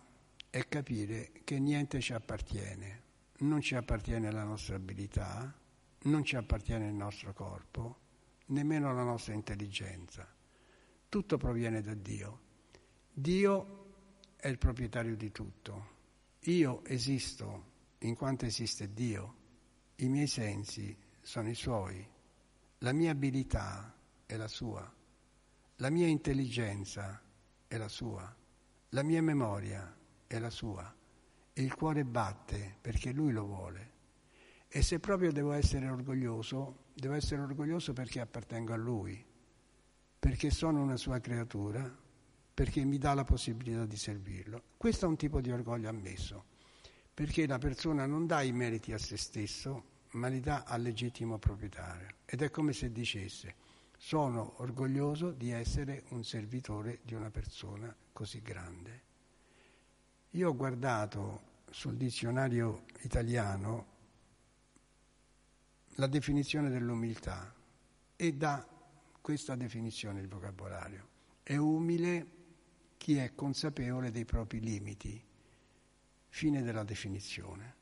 è 0.52 0.68
capire 0.68 1.32
che 1.44 1.58
niente 1.58 2.00
ci 2.00 2.14
appartiene, 2.14 3.02
non 3.40 3.60
ci 3.60 3.74
appartiene 3.74 4.30
la 4.30 4.44
nostra 4.44 4.76
abilità, 4.76 5.64
non 6.06 6.24
ci 6.24 6.36
appartiene 6.36 6.88
il 6.88 6.94
nostro 6.94 7.34
corpo, 7.34 8.00
nemmeno 8.48 8.94
la 8.94 9.04
nostra 9.04 9.34
intelligenza. 9.34 10.28
Tutto 11.10 11.38
proviene 11.38 11.82
da 11.82 11.94
Dio. 11.94 12.42
Dio 13.12 13.84
è 14.36 14.48
il 14.48 14.58
proprietario 14.58 15.16
di 15.16 15.32
tutto. 15.32 15.94
Io 16.42 16.84
esisto 16.86 17.74
in 18.00 18.16
quanto 18.16 18.46
esiste 18.46 18.94
Dio. 18.94 19.44
I 19.96 20.10
miei 20.10 20.28
sensi 20.28 20.96
sono 21.22 21.50
i 21.50 21.56
suoi, 21.56 22.06
la 22.80 22.92
mia 22.92 23.12
abilità 23.12 23.96
è 24.26 24.36
la 24.36 24.48
sua, 24.48 24.94
la 25.78 25.90
mia 25.90 26.08
intelligenza 26.08 27.22
è 27.68 27.78
la 27.78 27.88
sua, 27.88 28.36
la 28.90 29.04
mia 29.04 29.22
memoria 29.22 29.98
è 30.28 30.38
la 30.38 30.50
sua, 30.50 30.94
il 31.54 31.74
cuore 31.74 32.04
batte 32.04 32.78
perché 32.82 33.12
lui 33.12 33.32
lo 33.32 33.46
vuole. 33.46 33.94
E 34.76 34.82
se 34.82 35.00
proprio 35.00 35.32
devo 35.32 35.54
essere 35.54 35.88
orgoglioso, 35.88 36.88
devo 36.94 37.14
essere 37.14 37.42
orgoglioso 37.42 37.94
perché 37.94 38.20
appartengo 38.20 38.74
a 38.74 38.76
lui, 38.76 39.26
perché 40.20 40.50
sono 40.50 40.82
una 40.82 40.98
sua 40.98 41.22
creatura, 41.22 41.90
perché 42.54 42.84
mi 42.84 42.98
dà 42.98 43.14
la 43.14 43.24
possibilità 43.24 43.86
di 43.86 43.96
servirlo. 43.96 44.64
Questo 44.76 45.06
è 45.06 45.08
un 45.08 45.16
tipo 45.16 45.40
di 45.40 45.50
orgoglio 45.50 45.88
ammesso, 45.88 46.44
perché 47.14 47.48
la 47.48 47.58
persona 47.58 48.06
non 48.06 48.28
dà 48.28 48.42
i 48.42 48.52
meriti 48.52 48.92
a 48.92 48.98
se 48.98 49.16
stesso, 49.16 49.84
ma 50.16 50.28
li 50.28 50.42
dà 50.42 50.64
al 50.68 50.82
legittimo 50.82 51.38
proprietario. 51.38 52.10
Ed 52.26 52.42
è 52.42 52.52
come 52.52 52.74
se 52.74 52.92
dicesse, 52.92 53.56
sono 53.98 54.56
orgoglioso 54.58 55.32
di 55.32 55.52
essere 55.52 56.04
un 56.10 56.26
servitore 56.26 57.00
di 57.02 57.14
una 57.14 57.32
persona 57.32 57.96
così 58.12 58.42
grande. 58.42 59.04
Io 60.32 60.50
ho 60.50 60.54
guardato 60.54 61.64
sul 61.70 61.96
dizionario 61.96 62.84
italiano 63.04 63.94
la 65.96 66.08
definizione 66.08 66.70
dell'umiltà 66.70 67.54
e 68.16 68.34
dà 68.34 68.68
questa 69.22 69.56
definizione 69.56 70.22
il 70.22 70.28
vocabolario. 70.28 71.08
È 71.44 71.56
umile 71.56 72.28
chi 72.98 73.18
è 73.18 73.34
consapevole 73.36 74.12
dei 74.12 74.26
propri 74.26 74.60
limiti. 74.60 75.24
Fine 76.28 76.62
della 76.62 76.84
definizione. 76.84 77.76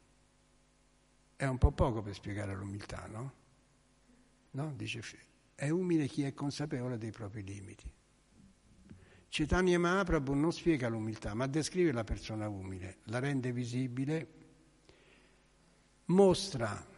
È 1.36 1.46
un 1.46 1.58
po' 1.58 1.72
poco 1.72 2.02
per 2.02 2.14
spiegare 2.14 2.54
l'umiltà, 2.56 3.08
no? 3.08 3.34
No? 4.52 4.74
Dice, 4.76 5.02
è 5.56 5.70
umile 5.70 6.08
chi 6.08 6.24
è 6.24 6.34
consapevole 6.34 6.98
dei 6.98 7.12
propri 7.12 7.44
limiti. 7.44 7.92
Chaitanya 9.30 9.80
Mahaprabhu 9.80 10.34
non 10.34 10.54
spiega 10.54 10.88
l'umiltà, 10.88 11.34
ma 11.34 11.48
descrive 11.48 11.92
la 11.92 12.04
persona 12.04 12.48
umile, 12.48 13.00
la 13.06 13.18
rende 13.18 13.52
visibile, 13.52 14.28
mostra 16.06 16.92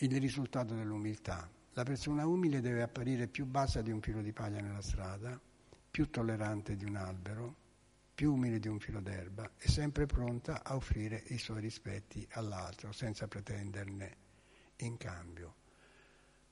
il 0.00 0.20
risultato 0.20 0.74
dell'umiltà. 0.74 1.48
La 1.72 1.82
persona 1.82 2.26
umile 2.26 2.60
deve 2.60 2.82
apparire 2.82 3.28
più 3.28 3.46
bassa 3.46 3.82
di 3.82 3.90
un 3.90 4.00
filo 4.00 4.20
di 4.20 4.32
paglia 4.32 4.60
nella 4.60 4.82
strada, 4.82 5.40
più 5.90 6.10
tollerante 6.10 6.76
di 6.76 6.84
un 6.84 6.96
albero, 6.96 7.54
più 8.14 8.32
umile 8.32 8.58
di 8.58 8.68
un 8.68 8.78
filo 8.78 9.00
d'erba 9.00 9.52
e 9.58 9.68
sempre 9.68 10.06
pronta 10.06 10.62
a 10.62 10.74
offrire 10.74 11.22
i 11.28 11.38
suoi 11.38 11.60
rispetti 11.60 12.26
all'altro 12.32 12.92
senza 12.92 13.28
pretenderne 13.28 14.16
in 14.76 14.96
cambio. 14.96 15.54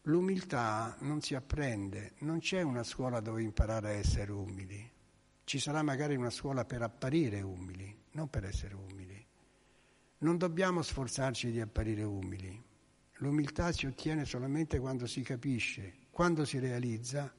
L'umiltà 0.03 0.97
non 1.01 1.23
si 1.23 1.35
apprende, 1.35 2.13
non 2.19 2.39
c'è 2.39 2.61
una 2.61 2.83
scuola 2.83 3.21
dove 3.21 3.43
imparare 3.43 3.89
a 3.89 3.93
essere 3.93 4.33
umili. 4.33 4.91
Ci 5.45 5.59
sarà 5.59 5.83
magari 5.83 6.17
una 6.17 6.31
scuola 6.31 6.65
per 6.65 6.83
apparire 6.83 7.41
umili, 7.41 7.95
non 8.13 8.29
per 8.29 8.45
essere 8.45 8.75
umili. 8.75 9.27
Non 10.19 10.37
dobbiamo 10.37 10.83
sforzarci 10.83 11.51
di 11.51 11.61
apparire 11.61 12.03
umili. 12.03 12.63
L'umiltà 13.19 13.71
si 13.73 13.87
ottiene 13.87 14.25
solamente 14.25 14.79
quando 14.79 15.07
si 15.07 15.23
capisce, 15.23 15.95
quando 16.11 16.45
si 16.45 16.59
realizza 16.59 17.33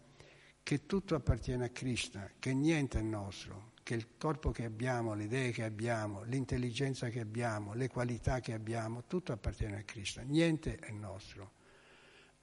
che 0.63 0.85
tutto 0.85 1.15
appartiene 1.15 1.65
a 1.65 1.69
Krishna, 1.69 2.31
che 2.39 2.53
niente 2.53 2.99
è 2.99 3.01
nostro, 3.01 3.73
che 3.83 3.93
il 3.93 4.17
corpo 4.17 4.51
che 4.51 4.65
abbiamo, 4.65 5.13
le 5.13 5.25
idee 5.25 5.51
che 5.51 5.63
abbiamo, 5.63 6.23
l'intelligenza 6.23 7.09
che 7.09 7.19
abbiamo, 7.19 7.73
le 7.73 7.87
qualità 7.87 8.39
che 8.39 8.53
abbiamo, 8.53 9.03
tutto 9.05 9.31
appartiene 9.31 9.77
a 9.77 9.83
Krishna, 9.83 10.23
niente 10.23 10.77
è 10.77 10.91
nostro. 10.91 11.51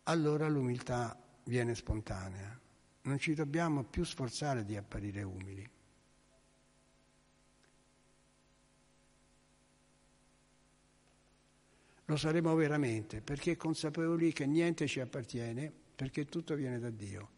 Allora 0.04 0.46
l'umiltà 0.48 1.20
viene 1.44 1.74
spontanea. 1.74 2.60
Non 3.02 3.18
ci 3.18 3.34
dobbiamo 3.34 3.82
più 3.82 4.04
sforzare 4.04 4.64
di 4.64 4.76
apparire 4.76 5.22
umili. 5.22 5.68
Lo 12.06 12.16
saremo 12.16 12.54
veramente 12.54 13.20
perché 13.20 13.56
consapevoli 13.56 14.32
che 14.32 14.46
niente 14.46 14.86
ci 14.86 15.00
appartiene, 15.00 15.72
perché 15.94 16.26
tutto 16.26 16.54
viene 16.54 16.78
da 16.78 16.90
Dio. 16.90 17.30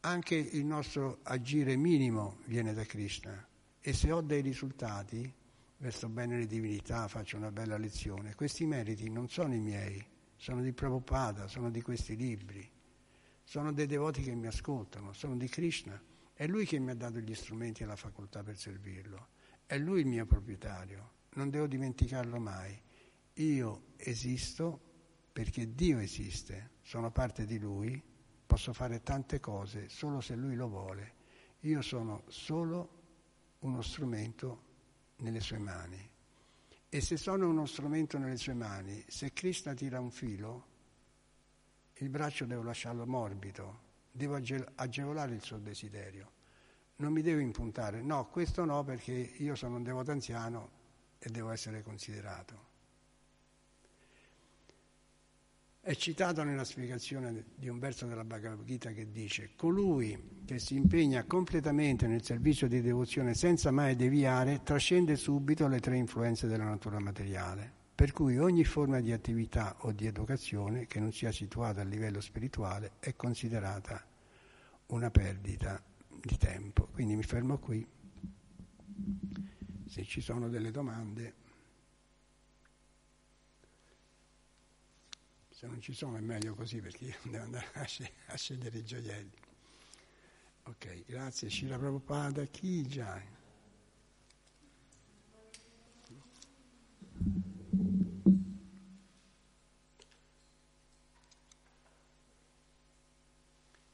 Anche 0.00 0.36
il 0.36 0.64
nostro 0.64 1.18
agire 1.24 1.76
minimo 1.76 2.38
viene 2.46 2.72
da 2.72 2.84
Krishna. 2.84 3.46
E 3.80 3.92
se 3.92 4.12
ho 4.12 4.20
dei 4.20 4.42
risultati, 4.42 5.32
verso 5.78 6.08
bene 6.08 6.38
le 6.38 6.46
divinità, 6.46 7.08
faccio 7.08 7.36
una 7.36 7.50
bella 7.50 7.78
lezione, 7.78 8.34
questi 8.34 8.66
meriti 8.66 9.08
non 9.10 9.28
sono 9.28 9.54
i 9.54 9.60
miei, 9.60 10.04
sono 10.36 10.62
di 10.62 10.72
Prabhupada, 10.72 11.48
sono 11.48 11.70
di 11.70 11.82
questi 11.82 12.16
libri, 12.16 12.68
sono 13.42 13.72
dei 13.72 13.86
devoti 13.86 14.22
che 14.22 14.34
mi 14.34 14.46
ascoltano, 14.46 15.12
sono 15.12 15.36
di 15.36 15.48
Krishna, 15.48 16.00
è 16.34 16.46
lui 16.46 16.64
che 16.64 16.78
mi 16.78 16.90
ha 16.90 16.94
dato 16.94 17.18
gli 17.18 17.34
strumenti 17.34 17.82
e 17.82 17.86
la 17.86 17.96
facoltà 17.96 18.42
per 18.42 18.56
servirlo, 18.56 19.28
è 19.66 19.76
lui 19.78 20.00
il 20.00 20.06
mio 20.06 20.24
proprietario, 20.26 21.12
non 21.34 21.50
devo 21.50 21.66
dimenticarlo 21.66 22.38
mai. 22.38 22.80
Io 23.40 23.92
esisto 23.96 24.80
perché 25.32 25.74
Dio 25.74 25.98
esiste, 25.98 26.72
sono 26.82 27.10
parte 27.10 27.46
di 27.46 27.58
lui 27.58 28.02
posso 28.50 28.72
fare 28.72 29.02
tante 29.02 29.38
cose 29.38 29.88
solo 29.88 30.20
se 30.20 30.34
lui 30.34 30.56
lo 30.56 30.68
vuole. 30.68 31.14
Io 31.60 31.82
sono 31.82 32.24
solo 32.26 32.98
uno 33.60 33.80
strumento 33.80 34.64
nelle 35.18 35.40
sue 35.40 35.58
mani. 35.58 36.10
E 36.88 37.00
se 37.00 37.16
sono 37.16 37.48
uno 37.48 37.64
strumento 37.66 38.18
nelle 38.18 38.36
sue 38.36 38.54
mani, 38.54 39.04
se 39.06 39.32
Krishna 39.32 39.72
tira 39.72 40.00
un 40.00 40.10
filo, 40.10 40.66
il 41.94 42.08
braccio 42.08 42.44
devo 42.44 42.64
lasciarlo 42.64 43.06
morbido, 43.06 43.82
devo 44.10 44.34
agevolare 44.74 45.34
il 45.34 45.42
suo 45.42 45.58
desiderio. 45.58 46.32
Non 46.96 47.12
mi 47.12 47.22
devo 47.22 47.40
impuntare, 47.40 48.02
no, 48.02 48.26
questo 48.26 48.64
no 48.64 48.82
perché 48.82 49.12
io 49.12 49.54
sono 49.54 49.76
un 49.76 49.84
devoto 49.84 50.10
anziano 50.10 50.70
e 51.18 51.30
devo 51.30 51.50
essere 51.50 51.82
considerato. 51.82 52.69
È 55.82 55.94
citato 55.94 56.42
nella 56.42 56.64
spiegazione 56.64 57.46
di 57.54 57.70
un 57.70 57.78
verso 57.78 58.04
della 58.04 58.22
Bhagavad 58.22 58.64
Gita 58.64 58.92
che 58.92 59.10
dice 59.10 59.52
colui 59.56 60.42
che 60.44 60.58
si 60.58 60.74
impegna 60.74 61.24
completamente 61.24 62.06
nel 62.06 62.22
servizio 62.22 62.68
di 62.68 62.82
devozione 62.82 63.32
senza 63.32 63.70
mai 63.70 63.96
deviare 63.96 64.60
trascende 64.62 65.16
subito 65.16 65.66
le 65.68 65.80
tre 65.80 65.96
influenze 65.96 66.46
della 66.46 66.64
natura 66.64 67.00
materiale. 67.00 67.72
Per 67.94 68.12
cui 68.12 68.38
ogni 68.38 68.62
forma 68.64 69.00
di 69.00 69.10
attività 69.10 69.74
o 69.80 69.92
di 69.92 70.06
educazione 70.06 70.86
che 70.86 71.00
non 71.00 71.12
sia 71.12 71.32
situata 71.32 71.80
a 71.80 71.84
livello 71.84 72.20
spirituale 72.20 72.92
è 73.00 73.16
considerata 73.16 74.04
una 74.88 75.10
perdita 75.10 75.82
di 76.22 76.36
tempo. 76.36 76.88
Quindi 76.92 77.16
mi 77.16 77.22
fermo 77.22 77.58
qui. 77.58 77.86
Se 79.86 80.04
ci 80.04 80.20
sono 80.20 80.50
delle 80.50 80.70
domande, 80.70 81.39
se 85.60 85.66
non 85.66 85.78
ci 85.82 85.92
sono 85.92 86.16
è 86.16 86.20
meglio 86.20 86.54
così 86.54 86.80
perché 86.80 87.04
io 87.04 87.16
devo 87.24 87.44
andare 87.44 87.66
a, 87.74 88.34
scegliere 88.34 88.78
i 88.78 88.82
gioielli. 88.82 89.38
Ok, 90.62 91.04
grazie. 91.04 91.50
Shila 91.50 91.76
Prabhupada, 91.76 92.46
chi 92.46 92.86
già? 92.88 93.22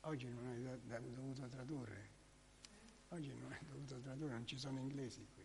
Oggi 0.02 0.28
non 0.28 0.46
è 0.46 1.00
dovuto 1.00 1.48
tradurre, 1.48 2.10
oggi 3.08 3.34
non 3.34 3.52
è 3.52 3.58
dovuto 3.68 3.98
tradurre, 3.98 4.30
non 4.34 4.46
ci 4.46 4.56
sono 4.56 4.78
inglesi 4.78 5.26
qui, 5.34 5.44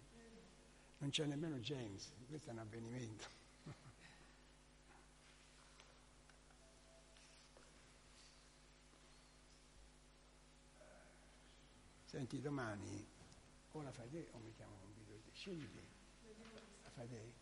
non 0.99 1.09
c'è 1.09 1.25
nemmeno 1.25 1.57
James, 1.57 2.13
questo 2.27 2.49
è 2.49 2.53
un 2.53 2.59
avvenimento. 2.59 3.40
Senti, 12.11 12.41
domani 12.41 13.07
o 13.71 13.81
la 13.81 13.91
fai 13.93 14.09
te 14.09 14.27
o 14.33 14.39
mi 14.39 14.51
chiamo 14.51 14.75
un 14.83 14.93
video, 14.95 15.17
scegli 15.31 15.65
te, 15.71 15.87
la 16.83 16.89
fai 16.89 17.07
te? 17.07 17.33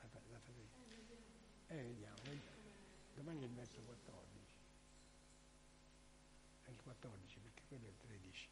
La 0.00 0.08
fai, 0.08 0.22
la 0.30 0.38
fai 0.38 0.54
te? 0.54 1.74
Eh, 1.74 1.82
vediamo, 1.82 2.16
domani 3.12 3.42
è 3.42 3.44
il 3.44 3.52
verso 3.52 3.82
14 3.82 4.56
il 6.68 6.80
14 6.82 7.38
perché 7.40 7.62
quello 7.68 7.84
è 7.84 7.90
il 7.90 7.96
13. 7.98 8.48